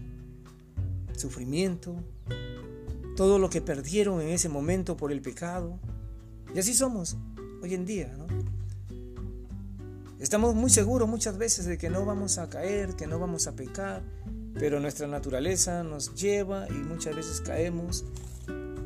sufrimiento, 1.15 1.95
todo 3.15 3.39
lo 3.39 3.49
que 3.49 3.61
perdieron 3.61 4.21
en 4.21 4.29
ese 4.29 4.49
momento 4.49 4.97
por 4.97 5.11
el 5.11 5.21
pecado. 5.21 5.79
Y 6.53 6.59
así 6.59 6.73
somos 6.73 7.17
hoy 7.63 7.73
en 7.73 7.85
día, 7.85 8.13
¿no? 8.17 8.27
Estamos 10.19 10.55
muy 10.55 10.69
seguros 10.69 11.07
muchas 11.07 11.37
veces 11.37 11.65
de 11.65 11.77
que 11.77 11.89
no 11.89 12.03
vamos 12.05 12.37
a 12.37 12.49
caer, 12.49 12.95
que 12.95 13.07
no 13.07 13.19
vamos 13.19 13.47
a 13.47 13.55
pecar, 13.55 14.03
pero 14.55 14.79
nuestra 14.79 15.07
naturaleza 15.07 15.83
nos 15.83 16.15
lleva 16.15 16.67
y 16.69 16.73
muchas 16.73 17.15
veces 17.15 17.39
caemos 17.41 18.03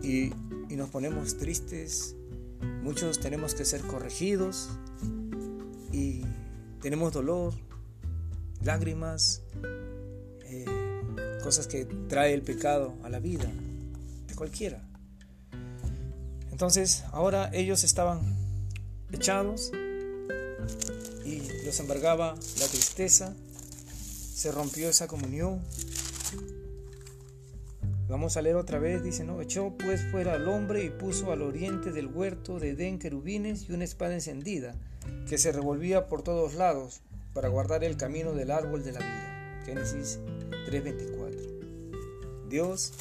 y, 0.04 0.32
nos 0.76 0.90
ponemos 0.90 1.38
tristes. 1.38 2.16
Muchos 2.84 3.20
tenemos 3.20 3.56
que 3.56 3.66
ser 3.66 3.82
corregidos 3.82 4.70
y 5.92 6.24
tenemos 6.82 7.14
dolor, 7.14 7.54
lágrimas, 8.64 9.42
eh, 10.46 10.66
cosas 11.44 11.68
que 11.68 11.86
trae 11.86 12.34
el 12.34 12.42
pecado 12.42 12.96
a 13.04 13.10
la 13.10 13.20
vida 13.20 13.52
de 14.28 14.36
cualquiera. 14.36 14.84
Entonces 16.52 17.04
ahora 17.12 17.50
ellos 17.54 17.84
estaban 17.84 18.22
echados 19.12 19.72
y 21.26 21.42
los 21.66 21.80
embargaba 21.80 22.36
la 22.60 22.68
tristeza 22.68 23.34
se 24.42 24.52
rompió 24.52 24.90
esa 24.90 25.06
comunión. 25.06 25.62
Vamos 28.12 28.36
a 28.36 28.42
leer 28.42 28.58
otra 28.58 28.78
vez, 28.78 29.02
dice, 29.06 29.24
¿no? 29.24 29.42
Echó 29.42 29.74
pues 29.78 30.02
fuera 30.12 30.34
al 30.34 30.50
hombre 30.50 30.84
y 30.84 30.90
puso 30.90 31.32
al 31.32 31.42
oriente 31.42 31.94
del 31.94 32.08
huerto 32.08 32.60
de 32.60 32.72
Edén 32.72 33.00
querubines 33.00 33.70
y 33.70 33.72
una 33.72 33.86
espada 33.86 34.14
encendida, 34.14 34.76
que 35.30 35.38
se 35.38 35.54
revolvía 35.54 36.08
por 36.10 36.22
todos 36.22 36.56
lados 36.56 37.04
para 37.34 37.48
guardar 37.48 37.86
el 37.86 37.96
camino 37.96 38.34
del 38.34 38.52
árbol 38.52 38.84
de 38.84 38.92
la 38.92 39.00
vida. 39.00 39.64
Génesis 39.66 40.20
3:24. 40.68 42.50
Dios 42.50 42.92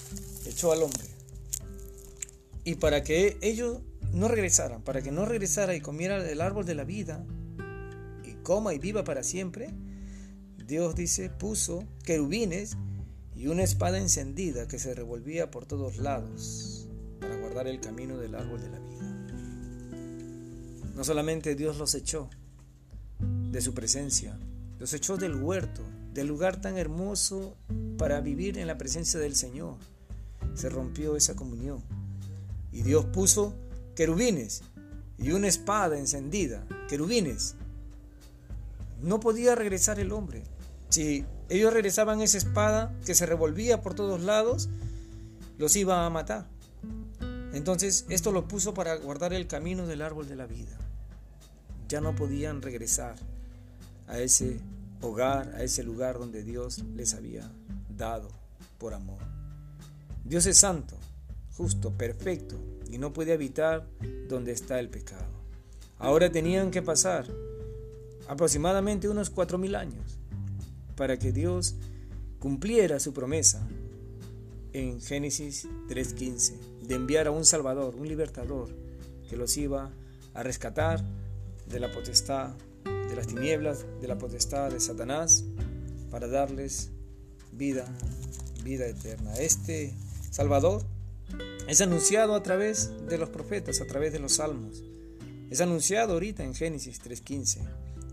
echó 0.46 0.70
al 0.70 0.84
hombre. 0.84 1.08
Y 2.62 2.76
para 2.76 3.02
que 3.02 3.36
ellos 3.40 3.80
no 4.12 4.28
regresaran, 4.28 4.80
para 4.80 5.02
que 5.02 5.10
no 5.10 5.24
regresara 5.24 5.74
y 5.74 5.80
comiera 5.80 6.22
del 6.22 6.40
árbol 6.40 6.66
de 6.66 6.76
la 6.76 6.84
vida, 6.84 7.26
y 8.22 8.34
coma 8.44 8.74
y 8.74 8.78
viva 8.78 9.02
para 9.02 9.24
siempre, 9.24 9.70
Dios 10.68 10.94
dice, 10.94 11.30
puso 11.30 11.82
querubines 12.04 12.76
y 13.40 13.47
una 13.47 13.62
espada 13.62 13.97
encendida 13.97 14.68
que 14.68 14.78
se 14.78 14.92
revolvía 14.92 15.50
por 15.50 15.64
todos 15.64 15.97
lados 15.97 16.87
para 17.20 17.37
guardar 17.37 17.68
el 17.68 17.80
camino 17.80 18.18
del 18.18 18.35
árbol 18.35 18.61
de 18.61 18.68
la 18.68 18.78
vida. 18.78 19.00
No 20.94 21.02
solamente 21.04 21.54
Dios 21.54 21.78
los 21.78 21.94
echó 21.94 22.28
de 23.50 23.62
su 23.62 23.73
presencia, 23.73 24.38
los 24.78 24.92
echó 24.92 25.16
del 25.16 25.37
huerto 25.37 25.80
del 26.12 26.26
lugar 26.26 26.61
tan 26.61 26.76
hermoso 26.76 27.56
para 27.97 28.20
vivir 28.20 28.59
en 28.59 28.66
la 28.66 28.76
presencia 28.76 29.18
del 29.18 29.35
Señor. 29.35 29.76
Se 30.54 30.68
rompió 30.68 31.16
esa 31.16 31.35
comunión. 31.35 31.82
Y 32.73 32.82
Dios 32.82 33.06
puso 33.06 33.54
querubines 33.97 34.61
y 35.16 35.30
una 35.32 35.49
espada 35.49 35.99
encendida, 35.99 36.66
querubines. 36.90 37.54
No 39.00 39.18
podía 39.18 39.54
regresar 39.54 39.99
el 39.99 40.12
hombre. 40.12 40.42
Ellos 41.50 41.73
regresaban 41.73 42.21
esa 42.21 42.38
espada 42.38 42.95
que 43.04 43.16
se 43.16 43.26
revolvía 43.26 43.83
por 43.83 43.95
todos 43.95 44.23
lados, 44.23 44.69
los 45.59 45.75
iba 45.75 46.07
a 46.07 46.11
matar. 46.11 46.47
Entonces 47.52 48.07
esto 48.09 48.30
lo 48.30 48.47
puso 48.47 48.73
para 48.73 48.95
guardar 48.95 49.33
el 49.33 49.49
camino 49.49 49.88
del 49.88 50.00
árbol 50.00 50.28
de 50.28 50.37
la 50.37 50.47
vida. 50.47 50.78
Ya 51.88 52.00
no 52.00 52.14
podían 52.14 52.62
regresar 52.62 53.16
a 54.07 54.21
ese 54.21 54.61
hogar, 55.00 55.52
a 55.57 55.64
ese 55.64 55.83
lugar 55.83 56.21
donde 56.21 56.45
Dios 56.45 56.85
les 56.95 57.14
había 57.14 57.50
dado 57.97 58.28
por 58.78 58.95
amor. 58.95 59.19
Dios 60.25 60.47
es 60.47 60.57
santo, 60.57 60.97
justo, 61.57 61.90
perfecto 61.90 62.57
y 62.88 62.99
no 62.99 63.12
puede 63.12 63.33
habitar 63.33 63.88
donde 64.28 64.52
está 64.52 64.78
el 64.78 64.88
pecado. 64.88 65.26
Ahora 65.99 66.30
tenían 66.30 66.71
que 66.71 66.80
pasar 66.80 67.26
aproximadamente 68.28 69.09
unos 69.09 69.30
cuatro 69.30 69.59
mil 69.59 69.75
años 69.75 70.19
para 71.00 71.19
que 71.19 71.33
Dios 71.33 71.76
cumpliera 72.40 73.00
su 73.00 73.14
promesa 73.14 73.66
en 74.75 75.00
Génesis 75.00 75.66
3.15 75.88 76.52
de 76.83 76.95
enviar 76.95 77.26
a 77.26 77.30
un 77.30 77.47
Salvador, 77.47 77.95
un 77.97 78.07
libertador, 78.07 78.69
que 79.26 79.38
los 79.38 79.57
iba 79.57 79.90
a 80.35 80.42
rescatar 80.42 81.02
de 81.71 81.80
la 81.80 81.90
potestad 81.90 82.50
de 82.85 83.16
las 83.16 83.28
tinieblas, 83.28 83.87
de 84.02 84.09
la 84.09 84.19
potestad 84.19 84.71
de 84.71 84.78
Satanás, 84.78 85.47
para 86.11 86.28
darles 86.28 86.90
vida, 87.50 87.87
vida 88.62 88.87
eterna. 88.87 89.33
Este 89.37 89.95
Salvador 90.30 90.83
es 91.66 91.80
anunciado 91.80 92.35
a 92.35 92.42
través 92.42 92.90
de 93.09 93.16
los 93.16 93.30
profetas, 93.30 93.80
a 93.80 93.87
través 93.87 94.12
de 94.12 94.19
los 94.19 94.35
salmos. 94.35 94.85
Es 95.49 95.62
anunciado 95.62 96.12
ahorita 96.12 96.45
en 96.45 96.54
Génesis 96.54 97.00
3.15 97.02 97.61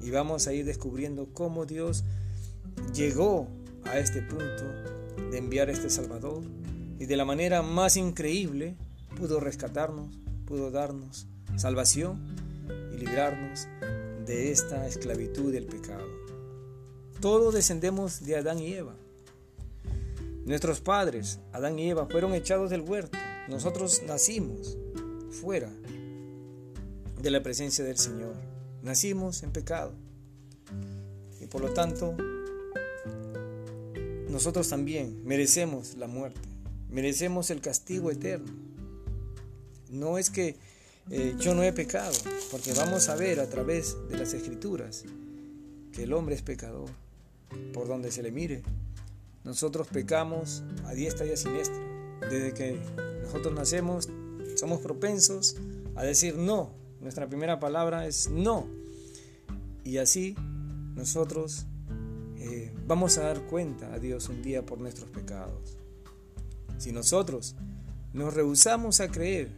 y 0.03 0.10
vamos 0.10 0.48
a 0.48 0.53
ir 0.53 0.63
descubriendo 0.63 1.27
cómo 1.34 1.65
Dios 1.65 2.06
llegó 2.93 3.48
a 3.86 4.00
este 4.00 4.22
punto 4.22 4.63
de 5.31 5.38
enviar 5.38 5.69
a 5.69 5.72
este 5.72 5.89
Salvador 5.89 6.41
y 7.00 7.05
de 7.05 7.17
la 7.17 7.25
manera 7.25 7.62
más 7.62 7.98
increíble 7.98 8.75
pudo 9.17 9.39
rescatarnos, 9.39 10.15
pudo 10.46 10.72
darnos 10.72 11.27
salvación 11.55 12.22
y 12.93 12.98
librarnos 12.98 13.67
de 14.25 14.51
esta 14.51 14.86
esclavitud 14.88 15.51
del 15.51 15.65
pecado. 15.65 16.05
Todos 17.19 17.53
descendemos 17.53 18.24
de 18.24 18.36
Adán 18.36 18.60
y 18.60 18.74
Eva. 18.74 18.96
Nuestros 20.46 20.81
padres, 20.81 21.39
Adán 21.51 21.79
y 21.79 21.89
Eva, 21.89 22.07
fueron 22.07 22.34
echados 22.34 22.69
del 22.69 22.81
huerto. 22.81 23.17
Nosotros 23.48 24.03
nacimos 24.05 24.77
fuera 25.31 25.72
de 27.22 27.31
la 27.31 27.41
presencia 27.41 27.84
del 27.84 27.98
Señor. 27.98 28.36
Nacimos 28.84 29.43
en 29.43 29.51
pecado. 29.51 29.93
Y 31.41 31.48
por 31.48 31.62
lo 31.62 31.74
tanto, 31.74 32.15
nosotros 34.29 34.69
también 34.69 35.24
merecemos 35.25 35.96
la 35.96 36.07
muerte, 36.07 36.41
merecemos 36.89 37.50
el 37.50 37.62
castigo 37.62 38.12
eterno. 38.12 38.51
No 39.89 40.17
es 40.17 40.29
que 40.29 40.57
eh, 41.10 41.36
yo 41.39 41.55
no 41.55 41.63
he 41.63 41.72
pecado, 41.72 42.13
porque 42.51 42.74
vamos 42.74 43.07
a 43.07 43.15
ver 43.15 43.39
a 43.39 43.50
través 43.50 43.96
de 44.10 44.17
las 44.17 44.34
escrituras 44.34 45.05
que 45.93 46.03
el 46.03 46.13
hombre 46.13 46.36
es 46.36 46.41
pecador, 46.41 46.89
por 47.73 47.88
donde 47.88 48.12
se 48.12 48.21
le 48.21 48.32
mire. 48.32 48.63
Nosotros 49.45 49.88
pecamos 49.88 50.63
a 50.86 50.93
diestra 50.93 51.25
y 51.25 51.32
a 51.32 51.38
siniestra. 51.38 51.80
Desde 52.30 52.54
que 52.54 52.78
nosotros 53.23 53.54
nacemos, 53.54 54.10
somos 54.56 54.82
propensos 54.82 55.56
a 55.95 56.04
decir 56.04 56.36
no. 56.36 56.71
Nuestra 56.99 57.28
primera 57.28 57.60
palabra 57.60 58.08
es 58.08 58.30
no. 58.30 58.67
Y 59.86 59.99
así 59.99 60.36
nosotros 60.95 61.65
eh, 62.39 62.71
vamos 62.86 63.17
a 63.17 63.23
dar 63.23 63.41
cuenta 63.41 63.93
a 63.93 64.00
Dios 64.00 64.30
un 64.30 64.41
día 64.41 64.65
por 64.65 64.80
nuestros 64.80 65.10
pecados. 65.10 65.78
Si 66.78 66.91
nosotros 66.91 67.56
nos 68.13 68.34
rehusamos 68.34 69.00
a 69.00 69.10
creer 69.10 69.50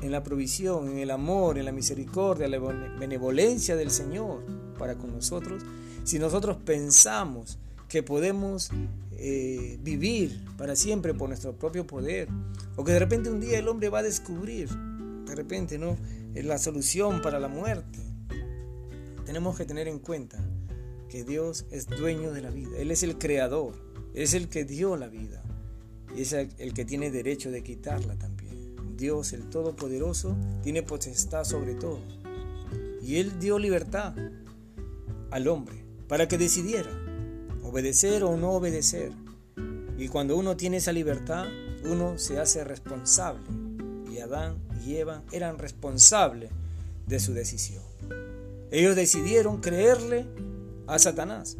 en 0.00 0.12
la 0.12 0.22
provisión, 0.22 0.88
en 0.88 0.98
el 0.98 1.10
amor, 1.10 1.58
en 1.58 1.64
la 1.64 1.72
misericordia, 1.72 2.46
en 2.46 2.52
la 2.52 2.58
benevolencia 2.98 3.74
del 3.74 3.90
Señor 3.90 4.44
para 4.78 4.96
con 4.96 5.12
nosotros, 5.12 5.62
si 6.04 6.18
nosotros 6.18 6.58
pensamos 6.64 7.58
que 7.88 8.02
podemos 8.02 8.70
eh, 9.12 9.78
vivir 9.82 10.44
para 10.56 10.76
siempre 10.76 11.14
por 11.14 11.28
nuestro 11.28 11.56
propio 11.56 11.86
poder, 11.86 12.28
o 12.76 12.84
que 12.84 12.92
de 12.92 12.98
repente 13.00 13.30
un 13.30 13.40
día 13.40 13.58
el 13.58 13.66
hombre 13.66 13.88
va 13.88 13.98
a 13.98 14.02
descubrir, 14.04 14.68
de 14.68 15.34
repente, 15.34 15.78
¿no? 15.78 15.96
la 16.34 16.58
solución 16.58 17.20
para 17.20 17.40
la 17.40 17.48
muerte, 17.48 17.98
tenemos 19.26 19.56
que 19.56 19.64
tener 19.64 19.88
en 19.88 19.98
cuenta 19.98 20.38
que 21.08 21.24
Dios 21.24 21.66
es 21.70 21.86
dueño 21.86 22.32
de 22.32 22.42
la 22.42 22.50
vida, 22.50 22.78
Él 22.78 22.90
es 22.90 23.02
el 23.02 23.18
creador, 23.18 23.74
es 24.14 24.34
el 24.34 24.48
que 24.48 24.64
dio 24.64 24.96
la 24.96 25.08
vida, 25.08 25.42
y 26.16 26.22
es 26.22 26.32
el 26.32 26.74
que 26.74 26.84
tiene 26.84 27.10
derecho 27.10 27.50
de 27.50 27.62
quitarla 27.62 28.16
también. 28.16 28.38
Dios 28.96 29.32
el 29.32 29.48
Todopoderoso 29.48 30.36
tiene 30.62 30.82
potestad 30.82 31.44
sobre 31.44 31.74
todo. 31.74 32.00
Y 33.00 33.16
Él 33.16 33.38
dio 33.38 33.58
libertad 33.58 34.12
al 35.30 35.46
hombre 35.46 35.84
para 36.08 36.26
que 36.26 36.36
decidiera 36.36 36.90
obedecer 37.62 38.24
o 38.24 38.36
no 38.36 38.50
obedecer. 38.52 39.12
Y 39.96 40.08
cuando 40.08 40.36
uno 40.36 40.56
tiene 40.56 40.78
esa 40.78 40.92
libertad, 40.92 41.46
uno 41.84 42.18
se 42.18 42.40
hace 42.40 42.64
responsable. 42.64 43.46
Y 44.10 44.18
Adán 44.18 44.58
y 44.84 44.96
Eva 44.96 45.22
eran 45.30 45.58
responsables 45.58 46.50
de 47.06 47.20
su 47.20 47.34
decisión. 47.34 47.82
Ellos 48.70 48.96
decidieron 48.96 49.60
creerle 49.60 50.26
a 50.88 50.98
Satanás. 50.98 51.56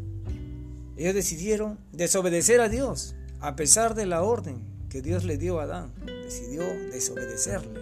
Ellos 0.97 1.15
decidieron 1.15 1.79
desobedecer 1.93 2.61
a 2.61 2.69
Dios 2.69 3.15
a 3.41 3.55
pesar 3.55 3.95
de 3.95 4.07
la 4.07 4.23
orden 4.23 4.61
que 4.89 5.03
Dios 5.03 5.25
le 5.25 5.37
dio 5.37 5.61
a 5.61 5.65
Adán 5.65 5.93
decidió 6.25 6.63
desobedecerle. 6.91 7.81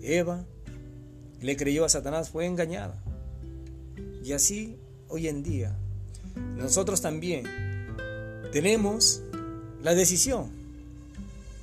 Eva 0.00 0.46
le 1.40 1.56
creyó 1.56 1.84
a 1.84 1.88
Satanás, 1.88 2.30
fue 2.30 2.46
engañada. 2.46 3.02
Y 4.24 4.32
así 4.32 4.78
hoy 5.08 5.28
en 5.28 5.42
día 5.42 5.76
nosotros 6.56 7.00
también 7.00 7.44
tenemos 8.52 9.22
la 9.82 9.94
decisión 9.94 10.50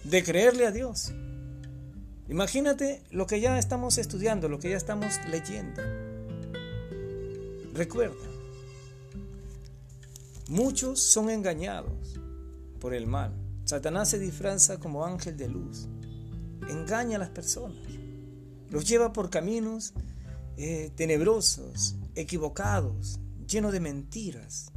de 0.03 0.23
creerle 0.23 0.65
a 0.67 0.71
Dios. 0.71 1.13
Imagínate 2.29 3.01
lo 3.11 3.25
que 3.25 3.39
ya 3.39 3.57
estamos 3.57 3.97
estudiando, 3.97 4.49
lo 4.49 4.59
que 4.59 4.69
ya 4.69 4.77
estamos 4.77 5.19
leyendo. 5.29 5.81
Recuerda, 7.73 8.32
muchos 10.49 10.99
son 10.99 11.29
engañados 11.29 12.19
por 12.79 12.93
el 12.93 13.07
mal. 13.07 13.33
Satanás 13.65 14.09
se 14.09 14.19
disfraza 14.19 14.79
como 14.79 15.05
ángel 15.05 15.37
de 15.37 15.47
luz, 15.47 15.87
engaña 16.69 17.15
a 17.15 17.19
las 17.19 17.29
personas, 17.29 17.77
los 18.69 18.87
lleva 18.87 19.13
por 19.13 19.29
caminos 19.29 19.93
eh, 20.57 20.91
tenebrosos, 20.95 21.95
equivocados, 22.15 23.19
llenos 23.47 23.71
de 23.71 23.79
mentiras, 23.79 24.71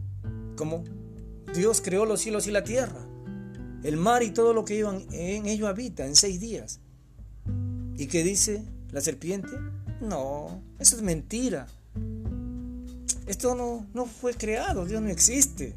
como 0.56 0.84
Dios 1.54 1.80
creó 1.80 2.06
los 2.06 2.20
cielos 2.20 2.46
y 2.46 2.50
la 2.50 2.64
tierra, 2.64 3.04
el 3.82 3.96
mar 3.96 4.22
y 4.22 4.30
todo 4.30 4.52
lo 4.52 4.64
que 4.64 4.80
en 4.80 5.46
ello 5.46 5.68
habita 5.68 6.06
en 6.06 6.16
seis 6.16 6.40
días. 6.40 6.80
¿Y 7.96 8.06
qué 8.06 8.22
dice 8.22 8.64
la 8.90 9.00
serpiente? 9.00 9.52
No, 10.00 10.62
eso 10.78 10.96
es 10.96 11.02
mentira. 11.02 11.66
Esto 13.26 13.54
no, 13.54 13.86
no 13.92 14.06
fue 14.06 14.34
creado, 14.34 14.84
Dios 14.84 15.02
no 15.02 15.08
existe. 15.08 15.74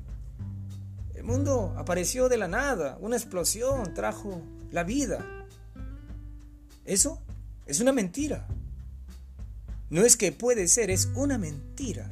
El 1.15 1.23
mundo 1.23 1.73
apareció 1.77 2.29
de 2.29 2.37
la 2.37 2.47
nada, 2.47 2.97
una 3.01 3.17
explosión 3.17 3.93
trajo 3.93 4.41
la 4.71 4.83
vida. 4.83 5.25
Eso 6.85 7.19
es 7.65 7.79
una 7.79 7.91
mentira. 7.91 8.47
No 9.89 10.01
es 10.01 10.17
que 10.17 10.31
puede 10.31 10.67
ser, 10.67 10.91
es 10.91 11.09
una 11.15 11.37
mentira. 11.37 12.11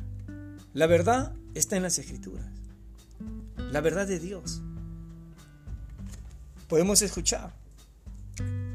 La 0.73 0.87
verdad 0.87 1.33
está 1.53 1.77
en 1.77 1.83
las 1.83 1.99
escrituras. 1.99 2.45
La 3.71 3.81
verdad 3.81 4.07
de 4.07 4.19
Dios. 4.19 4.61
Podemos 6.67 7.01
escuchar, 7.01 7.53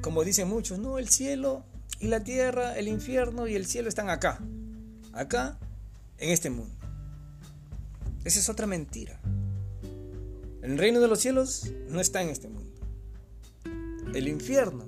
como 0.01 0.25
dicen 0.25 0.48
muchos, 0.48 0.79
no, 0.79 0.98
el 0.98 1.09
cielo 1.09 1.64
y 2.01 2.09
la 2.09 2.25
tierra, 2.25 2.77
el 2.77 2.88
infierno 2.88 3.46
y 3.46 3.55
el 3.55 3.66
cielo 3.66 3.88
están 3.88 4.09
acá. 4.09 4.40
Acá, 5.12 5.59
en 6.23 6.31
este 6.31 6.51
mundo. 6.51 6.75
Esa 8.25 8.39
es 8.39 8.49
otra 8.49 8.67
mentira. 8.67 9.21
El 10.63 10.79
reino 10.79 11.01
de 11.01 11.09
los 11.09 11.19
cielos 11.19 11.73
no 11.89 12.01
está 12.01 12.23
en 12.23 12.29
este 12.29 12.49
mundo. 12.49 12.81
El 14.15 14.29
infierno 14.29 14.87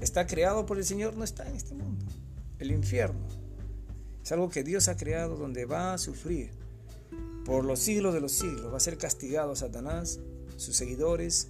está 0.00 0.26
creado 0.26 0.64
por 0.64 0.78
el 0.78 0.84
Señor, 0.84 1.14
no 1.14 1.24
está 1.24 1.46
en 1.46 1.56
este 1.56 1.74
mundo. 1.74 2.06
El 2.58 2.70
infierno 2.70 3.28
es 4.22 4.32
algo 4.32 4.48
que 4.48 4.64
Dios 4.64 4.88
ha 4.88 4.96
creado 4.96 5.36
donde 5.36 5.66
va 5.66 5.92
a 5.92 5.98
sufrir 5.98 6.52
por 7.44 7.66
los 7.66 7.78
siglos 7.78 8.14
de 8.14 8.20
los 8.20 8.32
siglos. 8.32 8.72
Va 8.72 8.78
a 8.78 8.80
ser 8.80 8.96
castigado 8.96 9.54
Satanás, 9.56 10.20
sus 10.56 10.74
seguidores, 10.74 11.48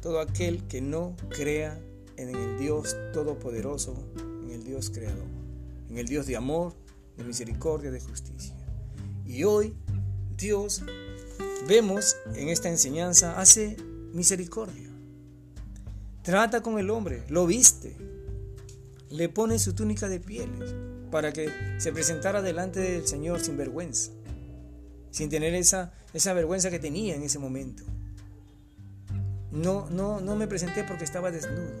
todo 0.00 0.20
aquel 0.20 0.66
que 0.66 0.80
no 0.80 1.14
crea 1.28 1.78
en 2.16 2.34
el 2.34 2.58
Dios 2.58 2.96
Todopoderoso, 3.12 3.94
en 4.44 4.50
el 4.50 4.64
Dios 4.64 4.88
Creador, 4.88 5.28
en 5.90 5.98
el 5.98 6.06
Dios 6.06 6.26
de 6.26 6.36
amor, 6.36 6.74
de 7.18 7.24
misericordia, 7.24 7.90
de 7.90 8.00
justicia. 8.00 8.54
Y 9.26 9.44
hoy 9.44 9.74
Dios, 10.38 10.84
vemos 11.66 12.16
en 12.36 12.48
esta 12.48 12.68
enseñanza, 12.68 13.40
hace 13.40 13.76
misericordia. 14.12 14.88
Trata 16.22 16.62
con 16.62 16.78
el 16.78 16.90
hombre, 16.90 17.24
lo 17.28 17.44
viste, 17.44 17.96
le 19.10 19.28
pone 19.28 19.58
su 19.58 19.74
túnica 19.74 20.08
de 20.08 20.20
pieles 20.20 20.74
para 21.10 21.32
que 21.32 21.50
se 21.78 21.92
presentara 21.92 22.40
delante 22.40 22.78
del 22.78 23.06
Señor 23.06 23.40
sin 23.40 23.56
vergüenza, 23.56 24.12
sin 25.10 25.28
tener 25.28 25.54
esa, 25.54 25.92
esa 26.12 26.32
vergüenza 26.34 26.70
que 26.70 26.78
tenía 26.78 27.16
en 27.16 27.22
ese 27.22 27.40
momento. 27.40 27.82
No, 29.50 29.90
no, 29.90 30.20
no 30.20 30.36
me 30.36 30.46
presenté 30.46 30.84
porque 30.84 31.04
estaba 31.04 31.32
desnudo 31.32 31.72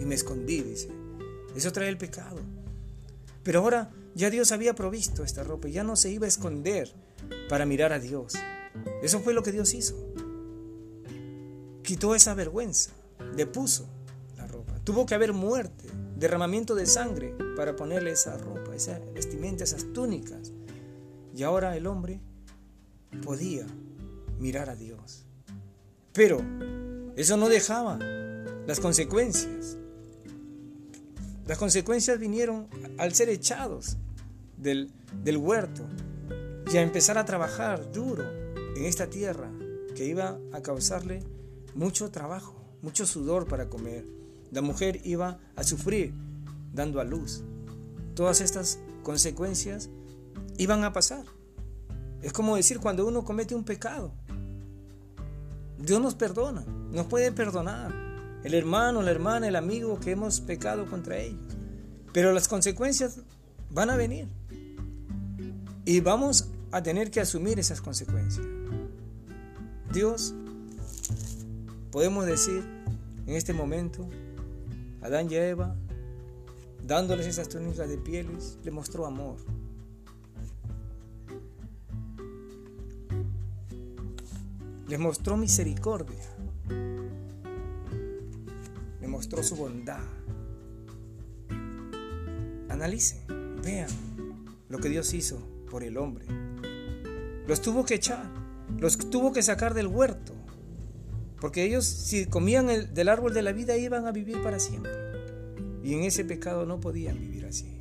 y 0.00 0.04
me 0.04 0.14
escondí, 0.14 0.60
dice. 0.60 0.88
Eso 1.56 1.72
trae 1.72 1.88
el 1.88 1.98
pecado. 1.98 2.40
Pero 3.42 3.60
ahora 3.60 3.90
ya 4.18 4.30
Dios 4.30 4.50
había 4.50 4.74
provisto 4.74 5.22
esta 5.22 5.44
ropa 5.44 5.68
y 5.68 5.72
ya 5.72 5.84
no 5.84 5.94
se 5.94 6.10
iba 6.10 6.24
a 6.24 6.28
esconder 6.28 6.92
para 7.48 7.64
mirar 7.66 7.92
a 7.92 8.00
Dios. 8.00 8.34
Eso 9.00 9.20
fue 9.20 9.32
lo 9.32 9.44
que 9.44 9.52
Dios 9.52 9.72
hizo. 9.74 9.94
Quitó 11.84 12.16
esa 12.16 12.34
vergüenza, 12.34 12.90
le 13.36 13.46
puso 13.46 13.88
la 14.36 14.48
ropa. 14.48 14.74
Tuvo 14.82 15.06
que 15.06 15.14
haber 15.14 15.32
muerte, 15.32 15.84
derramamiento 16.16 16.74
de 16.74 16.86
sangre 16.86 17.32
para 17.56 17.76
ponerle 17.76 18.10
esa 18.10 18.36
ropa, 18.36 18.74
esa 18.74 18.98
vestimenta, 19.14 19.62
esas 19.62 19.92
túnicas. 19.92 20.52
Y 21.32 21.44
ahora 21.44 21.76
el 21.76 21.86
hombre 21.86 22.20
podía 23.24 23.66
mirar 24.40 24.68
a 24.68 24.74
Dios. 24.74 25.26
Pero 26.12 26.42
eso 27.14 27.36
no 27.36 27.48
dejaba 27.48 28.00
las 28.66 28.80
consecuencias. 28.80 29.76
Las 31.46 31.56
consecuencias 31.56 32.18
vinieron 32.18 32.66
al 32.98 33.14
ser 33.14 33.28
echados 33.28 33.96
del, 34.58 34.90
huerto 35.36 35.84
y 36.70 36.76
a 36.76 36.82
empezar 36.82 37.16
a 37.18 37.24
trabajar 37.24 37.90
duro 37.92 38.24
en 38.76 38.84
esta 38.84 39.08
tierra 39.08 39.50
que 39.94 40.04
iba 40.04 40.38
a 40.52 40.60
causarle 40.60 41.22
mucho 41.74 42.10
trabajo, 42.10 42.54
mucho 42.82 43.06
sudor 43.06 43.46
para 43.46 43.68
comer. 43.68 44.04
La 44.50 44.62
mujer 44.62 45.00
iba 45.04 45.38
a 45.56 45.64
sufrir 45.64 46.12
dando 46.72 47.00
a 47.00 47.04
luz. 47.04 47.42
Todas 48.14 48.40
estas 48.40 48.78
consecuencias 49.02 49.90
iban 50.56 50.84
a 50.84 50.92
pasar. 50.92 51.24
Es 52.22 52.32
como 52.32 52.56
decir 52.56 52.80
cuando 52.80 53.06
uno 53.06 53.24
comete 53.24 53.54
un 53.54 53.64
pecado. 53.64 54.12
Dios 55.78 56.00
nos 56.00 56.14
perdona, 56.14 56.64
nos 56.90 57.06
puede 57.06 57.30
perdonar. 57.30 57.94
El 58.42 58.54
hermano, 58.54 59.02
la 59.02 59.10
hermana, 59.10 59.48
el 59.48 59.56
amigo 59.56 59.98
que 60.00 60.12
hemos 60.12 60.40
pecado 60.40 60.86
contra 60.86 61.18
ellos. 61.18 61.40
Pero 62.12 62.32
las 62.32 62.48
consecuencias 62.48 63.20
van 63.70 63.90
a 63.90 63.96
venir. 63.96 64.26
Y 65.88 66.00
vamos 66.00 66.50
a 66.70 66.82
tener 66.82 67.10
que 67.10 67.18
asumir 67.18 67.58
esas 67.58 67.80
consecuencias. 67.80 68.46
Dios, 69.90 70.34
podemos 71.90 72.26
decir 72.26 72.62
en 73.26 73.34
este 73.34 73.54
momento, 73.54 74.06
Adán 75.00 75.30
y 75.30 75.36
Eva, 75.36 75.74
dándoles 76.86 77.26
esas 77.26 77.48
túnicas 77.48 77.88
de 77.88 77.96
pieles, 77.96 78.58
le 78.64 78.70
mostró 78.70 79.06
amor. 79.06 79.38
Les 84.88 85.00
mostró 85.00 85.38
misericordia. 85.38 86.22
Le 89.00 89.08
mostró 89.08 89.42
su 89.42 89.56
bondad. 89.56 90.04
Analicen, 92.68 93.62
vean 93.62 93.88
lo 94.68 94.76
que 94.80 94.90
Dios 94.90 95.14
hizo 95.14 95.47
por 95.68 95.84
el 95.84 95.96
hombre. 95.96 96.26
Los 97.46 97.60
tuvo 97.62 97.84
que 97.84 97.94
echar, 97.94 98.24
los 98.78 98.98
tuvo 98.98 99.32
que 99.32 99.42
sacar 99.42 99.74
del 99.74 99.86
huerto. 99.86 100.34
Porque 101.40 101.64
ellos 101.64 101.84
si 101.84 102.26
comían 102.26 102.68
el, 102.68 102.92
del 102.94 103.08
árbol 103.08 103.32
de 103.32 103.42
la 103.42 103.52
vida 103.52 103.76
iban 103.76 104.06
a 104.06 104.12
vivir 104.12 104.42
para 104.42 104.58
siempre. 104.58 104.92
Y 105.84 105.94
en 105.94 106.02
ese 106.02 106.24
pecado 106.24 106.66
no 106.66 106.80
podían 106.80 107.20
vivir 107.20 107.46
así. 107.46 107.80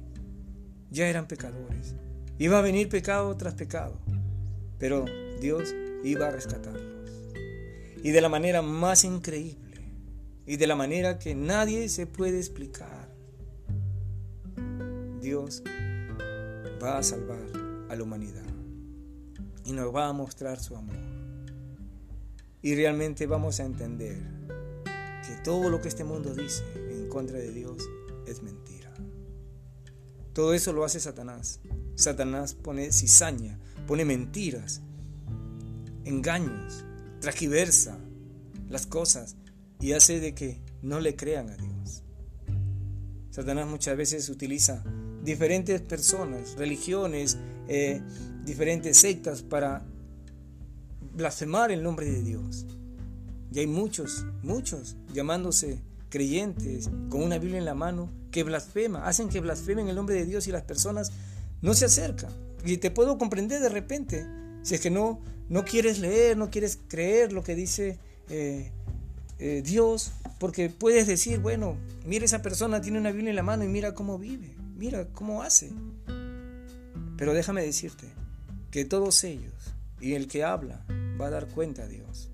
Ya 0.91 1.08
eran 1.08 1.28
pecadores. 1.28 1.95
Iba 2.38 2.60
a 2.60 2.62
venir 2.62 2.88
pecado 2.88 3.36
tras 3.36 3.56
pecado. 3.56 4.00
Pero 4.78 5.06
Dios 5.41 5.73
iba 6.04 6.28
a 6.28 6.32
rescatarlos 6.32 6.97
y 8.04 8.12
de 8.12 8.21
la 8.21 8.30
manera 8.30 8.62
más 8.62 9.04
increíble 9.04 9.82
y 10.45 10.58
de 10.58 10.67
la 10.67 10.76
manera 10.76 11.19
que 11.19 11.36
nadie 11.36 11.89
se 11.89 12.08
puede 12.08 12.38
explicar. 12.38 13.10
Dios 15.19 15.62
va 16.82 17.00
a 17.00 17.04
salvar 17.04 17.56
a 17.89 17.95
la 17.95 18.04
humanidad 18.04 18.45
y 19.65 19.73
nos 19.73 19.93
va 19.93 20.08
a 20.08 20.13
mostrar 20.13 20.60
su 20.60 20.76
amor. 20.76 20.95
Y 22.62 22.76
realmente 22.76 23.28
vamos 23.28 23.60
a 23.60 23.65
entender 23.65 24.17
que 25.26 25.36
todo 25.43 25.69
lo 25.69 25.82
que 25.82 25.89
este 25.89 26.04
mundo 26.04 26.34
dice 26.34 26.63
en 26.89 27.10
contra 27.10 27.38
de 27.38 27.52
Dios 27.52 27.78
es 28.26 28.41
mentira. 28.41 28.93
Todo 30.34 30.54
eso 30.54 30.71
lo 30.71 30.86
hace 30.86 31.00
Satanás. 31.00 31.60
Satanás 31.95 32.54
pone 32.54 32.91
cizaña, 32.91 33.60
pone 33.88 34.06
mentiras, 34.06 34.82
engaños, 36.06 36.86
transgiversa 37.19 37.97
las 38.69 38.86
cosas 38.86 39.36
y 39.80 39.93
hace 39.93 40.19
de 40.19 40.34
que 40.34 40.62
no 40.82 41.00
le 41.00 41.15
crean 41.15 41.50
a 41.50 41.58
Dios. 41.58 42.04
Satanás 43.32 43.67
muchas 43.67 43.97
veces 43.97 44.30
utiliza 44.30 44.84
diferentes 45.27 45.81
personas, 45.81 46.55
religiones, 46.57 47.37
eh, 47.67 48.01
diferentes 48.45 48.95
sectas 48.97 49.41
para 49.41 49.83
blasfemar 51.15 51.69
el 51.69 51.83
nombre 51.83 52.09
de 52.09 52.23
Dios. 52.23 52.65
Y 53.51 53.59
hay 53.59 53.67
muchos, 53.67 54.25
muchos 54.41 54.95
llamándose 55.13 55.81
creyentes 56.07 56.89
con 57.09 57.23
una 57.23 57.39
Biblia 57.39 57.57
en 57.57 57.65
la 57.65 57.75
mano 57.75 58.09
que 58.31 58.43
blasfema, 58.43 59.05
hacen 59.05 59.27
que 59.27 59.41
blasfemen 59.41 59.89
el 59.89 59.97
nombre 59.97 60.15
de 60.15 60.25
Dios 60.25 60.47
y 60.47 60.53
las 60.53 60.63
personas 60.63 61.11
no 61.61 61.73
se 61.73 61.83
acercan. 61.83 62.31
Y 62.65 62.77
te 62.77 62.89
puedo 62.89 63.17
comprender 63.17 63.61
de 63.61 63.67
repente, 63.67 64.25
si 64.63 64.75
es 64.75 64.81
que 64.81 64.89
no, 64.89 65.19
no 65.49 65.65
quieres 65.65 65.99
leer, 65.99 66.37
no 66.37 66.49
quieres 66.49 66.79
creer 66.87 67.33
lo 67.33 67.43
que 67.43 67.53
dice 67.53 67.99
eh, 68.29 68.71
eh, 69.39 69.61
Dios, 69.61 70.13
porque 70.39 70.69
puedes 70.69 71.05
decir, 71.05 71.39
bueno, 71.39 71.75
mira 72.05 72.23
esa 72.23 72.41
persona 72.41 72.79
tiene 72.79 72.97
una 72.97 73.11
Biblia 73.11 73.31
en 73.31 73.35
la 73.35 73.43
mano 73.43 73.65
y 73.65 73.67
mira 73.67 73.93
cómo 73.93 74.17
vive, 74.17 74.55
mira 74.77 75.07
cómo 75.07 75.41
hace. 75.41 75.71
Pero 77.17 77.33
déjame 77.33 77.63
decirte 77.63 78.07
que 78.71 78.85
todos 78.85 79.23
ellos 79.23 79.53
y 79.99 80.13
el 80.13 80.27
que 80.27 80.43
habla 80.43 80.85
va 81.19 81.27
a 81.27 81.29
dar 81.31 81.47
cuenta 81.47 81.83
a 81.83 81.87
Dios. 81.87 82.29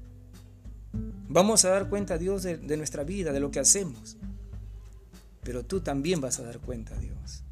Vamos 1.29 1.65
a 1.65 1.69
dar 1.69 1.89
cuenta 1.89 2.15
a 2.15 2.17
Dios 2.17 2.43
de, 2.43 2.77
nuestra 2.77 3.03
vida, 3.03 3.31
de 3.31 3.39
lo 3.39 3.49
que 3.49 3.59
hacemos. 3.59 4.17
Pero 5.43 5.63
tú 5.63 5.81
también 5.81 6.21
vas 6.21 6.39
a 6.39 6.43
dar 6.43 6.59
cuenta 6.59 6.95
a 6.95 6.99
Dios 6.99 7.43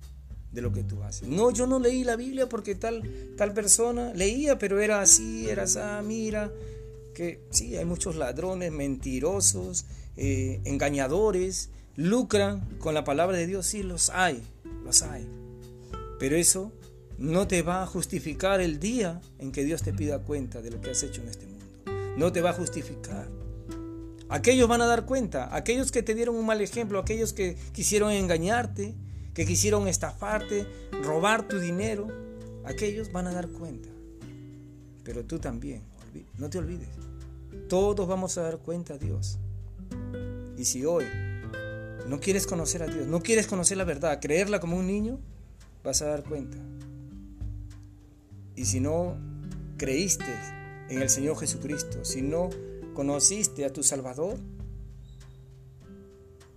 de 0.52 0.62
lo 0.62 0.72
que 0.72 0.84
tú 0.84 1.02
haces. 1.04 1.28
No, 1.28 1.52
yo 1.52 1.66
no 1.66 1.80
leí 1.80 2.04
la 2.04 2.16
Biblia 2.18 2.48
porque 2.48 2.76
tal, 2.76 3.02
tal 3.38 3.54
persona 3.54 4.14
leía, 4.14 4.60
pero 4.60 4.80
era 4.80 5.02
así, 5.02 5.50
era 5.50 5.64
así, 5.64 5.80
mira, 6.06 6.52
que 7.16 7.42
sí, 7.50 7.78
hay 7.78 7.86
muchos 7.86 8.18
ladrones, 8.18 8.72
mentirosos, 8.72 9.86
eh, 10.18 10.62
engañadores, 10.66 11.70
lucran 11.96 12.62
con 12.80 12.94
la 12.94 13.04
palabra 13.04 13.38
de 13.38 13.48
Dios, 13.48 13.66
sí, 13.66 13.84
los 13.84 14.10
hay, 14.10 14.44
los 14.84 15.02
hay. 15.02 15.28
Pero 16.20 16.36
eso 16.36 16.72
no 17.18 17.48
te 17.48 17.62
va 17.62 17.84
a 17.84 17.88
justificar 17.88 18.62
el 18.62 18.80
día 18.80 19.22
en 19.40 19.52
que 19.52 19.64
Dios 19.64 19.84
te 19.84 19.94
pida 19.94 20.20
cuenta 20.20 20.62
de 20.62 20.72
lo 20.72 20.82
que 20.82 20.92
has 20.92 21.04
hecho 21.04 21.22
en 21.22 21.30
este 21.30 21.46
mundo. 21.46 21.66
No 22.18 22.32
te 22.32 22.42
va 22.42 22.50
a 22.52 22.54
justificar. 22.54 23.28
Aquellos 24.30 24.68
van 24.68 24.82
a 24.82 24.86
dar 24.86 25.06
cuenta, 25.06 25.54
aquellos 25.56 25.92
que 25.92 26.04
te 26.04 26.16
dieron 26.16 26.36
un 26.36 26.46
mal 26.46 26.62
ejemplo, 26.62 27.00
aquellos 27.00 27.34
que 27.34 27.58
quisieron 27.74 28.12
engañarte, 28.12 28.96
que 29.34 29.46
quisieron 29.46 29.88
estafarte, 29.88 30.66
robar 31.04 31.48
tu 31.48 31.60
dinero, 31.60 32.08
aquellos 32.64 33.12
van 33.12 33.28
a 33.28 33.34
dar 33.34 33.50
cuenta. 33.50 33.90
Pero 35.04 35.26
tú 35.26 35.40
también, 35.40 35.84
no 36.38 36.50
te 36.50 36.60
olvides. 36.60 36.90
Todos 37.68 38.08
vamos 38.08 38.38
a 38.38 38.44
dar 38.44 38.60
cuenta 38.60 38.94
a 38.94 38.98
Dios. 38.98 39.38
Y 40.58 40.66
si 40.66 40.86
hoy 40.86 41.06
no 42.08 42.20
quieres 42.20 42.48
conocer 42.48 42.84
a 42.84 42.88
Dios, 42.88 43.08
no 43.08 43.22
quieres 43.22 43.48
conocer 43.48 43.78
la 43.78 43.84
verdad, 43.84 44.20
creerla 44.22 44.60
como 44.60 44.78
un 44.78 44.88
niño, 44.88 45.20
vas 45.84 46.02
a 46.02 46.08
dar 46.08 46.24
cuenta. 46.24 46.58
Y 48.56 48.66
si 48.66 48.80
no 48.80 49.18
creíste 49.78 50.34
en 50.90 51.02
el 51.02 51.10
Señor 51.10 51.38
Jesucristo, 51.40 52.04
si 52.04 52.22
no 52.22 52.50
conociste 52.94 53.66
a 53.66 53.74
tu 53.74 53.84
Salvador, 53.84 54.38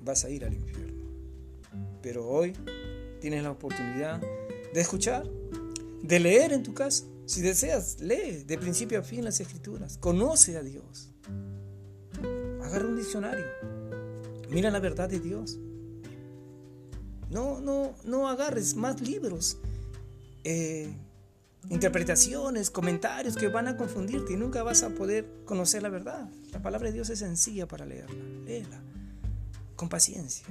vas 0.03 0.25
a 0.25 0.31
ir 0.31 0.45
al 0.45 0.55
infierno. 0.55 1.05
Pero 2.03 2.27
hoy 2.27 2.53
tienes 3.21 3.43
la 3.43 3.53
oportunidad 3.53 4.21
de 4.75 4.81
escuchar, 4.81 5.27
de 6.03 6.21
leer 6.21 6.53
en 6.53 6.63
tu 6.63 6.75
casa 6.75 7.05
Si 7.27 7.41
deseas, 7.41 8.01
lee 8.01 8.45
de 8.47 8.59
principio 8.59 8.99
a 8.99 9.03
fin 9.03 9.25
las 9.25 9.41
escrituras. 9.41 9.97
Conoce 9.97 10.59
a 10.59 10.63
Dios. 10.63 11.11
Agarra 12.63 12.87
un 12.87 12.97
diccionario. 12.97 13.74
Mira 14.51 14.71
la 14.71 14.81
verdad 14.81 15.09
de 15.09 15.21
Dios. 15.21 15.59
No, 17.31 17.61
no, 17.61 17.95
no 18.05 18.29
agarres 18.29 18.77
más 18.77 19.01
libros, 19.01 19.59
eh, 20.45 20.95
interpretaciones, 21.69 22.71
comentarios 22.71 23.37
que 23.37 23.49
van 23.49 23.67
a 23.67 23.77
confundirte 23.77 24.35
y 24.35 24.37
nunca 24.37 24.63
vas 24.63 24.83
a 24.83 24.91
poder 24.91 25.27
conocer 25.45 25.83
la 25.83 25.89
verdad. 25.89 26.29
La 26.53 26.63
palabra 26.63 26.89
de 26.89 26.95
Dios 26.95 27.11
es 27.11 27.21
sencilla 27.21 27.67
para 27.67 27.87
leerla. 27.87 28.15
Léela 28.45 28.83
con 29.77 29.89
paciencia, 29.89 30.47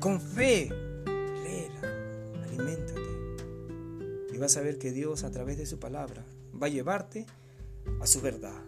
con 0.00 0.20
fe. 0.20 0.70
Léela, 1.42 2.44
aliméntate. 2.44 3.00
Y 4.32 4.38
vas 4.38 4.56
a 4.56 4.60
ver 4.60 4.78
que 4.78 4.92
Dios 4.92 5.24
a 5.24 5.30
través 5.30 5.58
de 5.58 5.66
su 5.66 5.78
palabra 5.78 6.24
va 6.60 6.66
a 6.66 6.70
llevarte 6.70 7.26
a 8.00 8.06
su 8.06 8.20
verdad. 8.20 8.62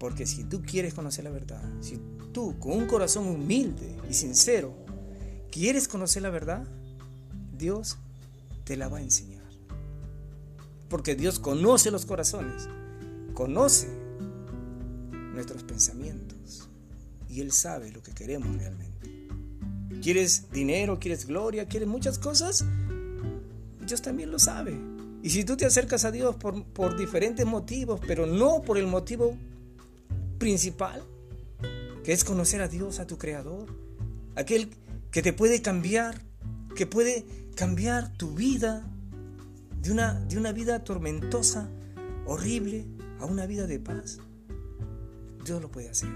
Porque 0.00 0.24
si 0.26 0.44
tú 0.44 0.62
quieres 0.62 0.94
conocer 0.94 1.24
la 1.24 1.30
verdad, 1.30 1.62
si 1.82 2.00
tú 2.32 2.58
con 2.58 2.72
un 2.72 2.86
corazón 2.86 3.28
humilde 3.28 3.98
y 4.08 4.14
sincero 4.14 4.74
quieres 5.52 5.88
conocer 5.88 6.22
la 6.22 6.30
verdad, 6.30 6.66
Dios 7.58 7.98
te 8.64 8.78
la 8.78 8.88
va 8.88 8.96
a 8.96 9.02
enseñar. 9.02 9.44
Porque 10.88 11.14
Dios 11.14 11.38
conoce 11.38 11.90
los 11.90 12.06
corazones, 12.06 12.66
conoce 13.34 13.88
nuestros 15.34 15.64
pensamientos 15.64 16.70
y 17.28 17.42
Él 17.42 17.52
sabe 17.52 17.92
lo 17.92 18.02
que 18.02 18.12
queremos 18.12 18.56
realmente. 18.56 19.28
¿Quieres 20.02 20.50
dinero? 20.50 20.98
¿Quieres 20.98 21.26
gloria? 21.26 21.68
¿Quieres 21.68 21.88
muchas 21.90 22.18
cosas? 22.18 22.64
Dios 23.86 24.00
también 24.00 24.30
lo 24.30 24.38
sabe. 24.38 24.80
Y 25.22 25.28
si 25.28 25.44
tú 25.44 25.58
te 25.58 25.66
acercas 25.66 26.06
a 26.06 26.10
Dios 26.10 26.36
por, 26.36 26.64
por 26.64 26.96
diferentes 26.96 27.44
motivos, 27.44 28.00
pero 28.06 28.24
no 28.24 28.62
por 28.62 28.78
el 28.78 28.86
motivo 28.86 29.36
principal, 30.40 31.04
que 32.02 32.12
es 32.12 32.24
conocer 32.24 32.62
a 32.62 32.66
Dios, 32.66 32.98
a 32.98 33.06
tu 33.06 33.18
Creador, 33.18 33.68
aquel 34.34 34.70
que 35.12 35.22
te 35.22 35.32
puede 35.32 35.62
cambiar, 35.62 36.20
que 36.74 36.86
puede 36.86 37.24
cambiar 37.54 38.12
tu 38.14 38.34
vida 38.34 38.90
de 39.80 39.92
una, 39.92 40.14
de 40.14 40.38
una 40.38 40.52
vida 40.52 40.82
tormentosa, 40.82 41.68
horrible, 42.26 42.86
a 43.20 43.26
una 43.26 43.46
vida 43.46 43.66
de 43.68 43.78
paz. 43.78 44.18
Dios 45.44 45.60
lo 45.60 45.70
puede 45.70 45.90
hacer. 45.90 46.08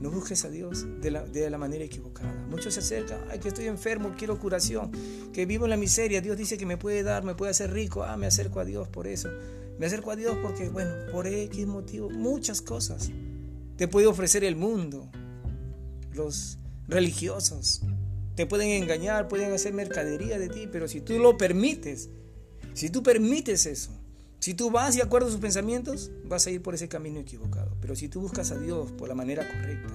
No 0.00 0.10
busques 0.10 0.44
a 0.44 0.50
Dios 0.50 0.86
de 1.00 1.10
la, 1.10 1.24
de 1.24 1.50
la, 1.50 1.58
manera 1.58 1.84
equivocada. 1.84 2.32
Muchos 2.48 2.74
se 2.74 2.80
acercan, 2.80 3.20
ay, 3.30 3.40
que 3.40 3.48
estoy 3.48 3.66
enfermo, 3.66 4.14
quiero 4.16 4.38
curación, 4.38 4.90
que 5.32 5.46
vivo 5.46 5.64
en 5.64 5.70
la 5.70 5.76
miseria, 5.76 6.20
Dios 6.20 6.36
dice 6.36 6.56
que 6.58 6.66
me 6.66 6.76
puede 6.76 7.02
dar, 7.02 7.24
me 7.24 7.34
puede 7.34 7.50
hacer 7.50 7.72
rico, 7.72 8.04
ah, 8.04 8.16
me 8.16 8.26
acerco 8.26 8.60
a 8.60 8.64
Dios 8.64 8.88
por 8.88 9.06
eso. 9.06 9.28
Me 9.78 9.86
acerco 9.86 10.10
a 10.10 10.16
Dios 10.16 10.36
porque, 10.42 10.68
bueno, 10.68 10.92
por 11.10 11.26
X 11.26 11.66
motivo, 11.66 12.10
muchas 12.10 12.62
cosas. 12.62 13.10
Te 13.76 13.88
puede 13.88 14.06
ofrecer 14.06 14.44
el 14.44 14.56
mundo, 14.56 15.10
los 16.12 16.58
religiosos. 16.88 17.82
Te 18.34 18.46
pueden 18.46 18.70
engañar, 18.70 19.28
pueden 19.28 19.52
hacer 19.52 19.72
mercadería 19.74 20.38
de 20.38 20.48
ti, 20.48 20.68
pero 20.70 20.88
si 20.88 21.00
tú 21.00 21.18
lo 21.18 21.36
permites, 21.36 22.10
si 22.74 22.90
tú 22.90 23.02
permites 23.02 23.66
eso, 23.66 23.90
si 24.38 24.54
tú 24.54 24.70
vas 24.70 24.96
de 24.96 25.02
acuerdo 25.02 25.28
a 25.28 25.30
sus 25.30 25.40
pensamientos, 25.40 26.10
vas 26.24 26.46
a 26.46 26.50
ir 26.50 26.62
por 26.62 26.74
ese 26.74 26.88
camino 26.88 27.20
equivocado. 27.20 27.76
Pero 27.80 27.94
si 27.94 28.08
tú 28.08 28.20
buscas 28.20 28.50
a 28.50 28.58
Dios 28.58 28.90
por 28.92 29.08
la 29.08 29.14
manera 29.14 29.46
correcta, 29.46 29.92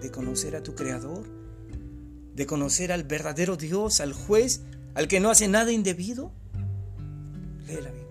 de 0.00 0.10
conocer 0.10 0.56
a 0.56 0.62
tu 0.62 0.74
Creador, 0.74 1.24
de 2.34 2.46
conocer 2.46 2.92
al 2.92 3.04
verdadero 3.04 3.56
Dios, 3.56 4.00
al 4.00 4.12
juez, 4.12 4.62
al 4.94 5.08
que 5.08 5.20
no 5.20 5.30
hace 5.30 5.48
nada 5.48 5.72
indebido, 5.72 6.32
lee 7.66 7.80
la 7.82 7.90
Biblia. 7.90 8.01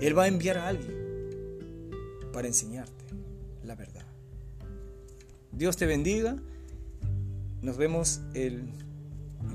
Él 0.00 0.16
va 0.16 0.24
a 0.24 0.28
enviar 0.28 0.58
a 0.58 0.68
alguien 0.68 0.94
para 2.32 2.48
enseñarte 2.48 3.04
la 3.64 3.74
verdad. 3.74 4.04
Dios 5.52 5.76
te 5.76 5.86
bendiga. 5.86 6.36
Nos 7.62 7.76
vemos 7.76 8.20
el 8.34 8.72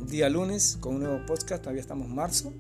día 0.08 0.30
lunes 0.30 0.78
con 0.80 0.96
un 0.96 1.04
nuevo 1.04 1.26
podcast. 1.26 1.64
Todavía 1.64 1.82
estamos 1.82 2.08
en 2.08 2.16
marzo. 2.16 2.54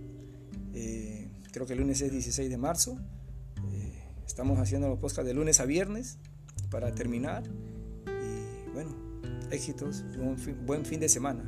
Eh, 0.74 1.30
creo 1.52 1.66
que 1.66 1.74
el 1.74 1.80
lunes 1.80 2.02
es 2.02 2.12
16 2.12 2.50
de 2.50 2.58
marzo. 2.58 2.98
Eh, 3.72 4.04
estamos 4.26 4.60
haciendo 4.60 4.90
los 4.90 5.00
podcasts 5.00 5.28
de 5.28 5.34
lunes 5.34 5.60
a 5.60 5.66
viernes 5.66 6.18
para 6.72 6.94
terminar. 6.94 7.44
Y 8.08 8.72
bueno, 8.74 8.96
éxitos. 9.52 10.04
Un 10.18 10.38
buen 10.66 10.86
fin 10.86 11.00
de 11.00 11.10
semana. 11.10 11.44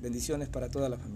Bendiciones 0.00 0.48
para 0.48 0.68
toda 0.68 0.88
la 0.88 0.98
familia. 0.98 1.15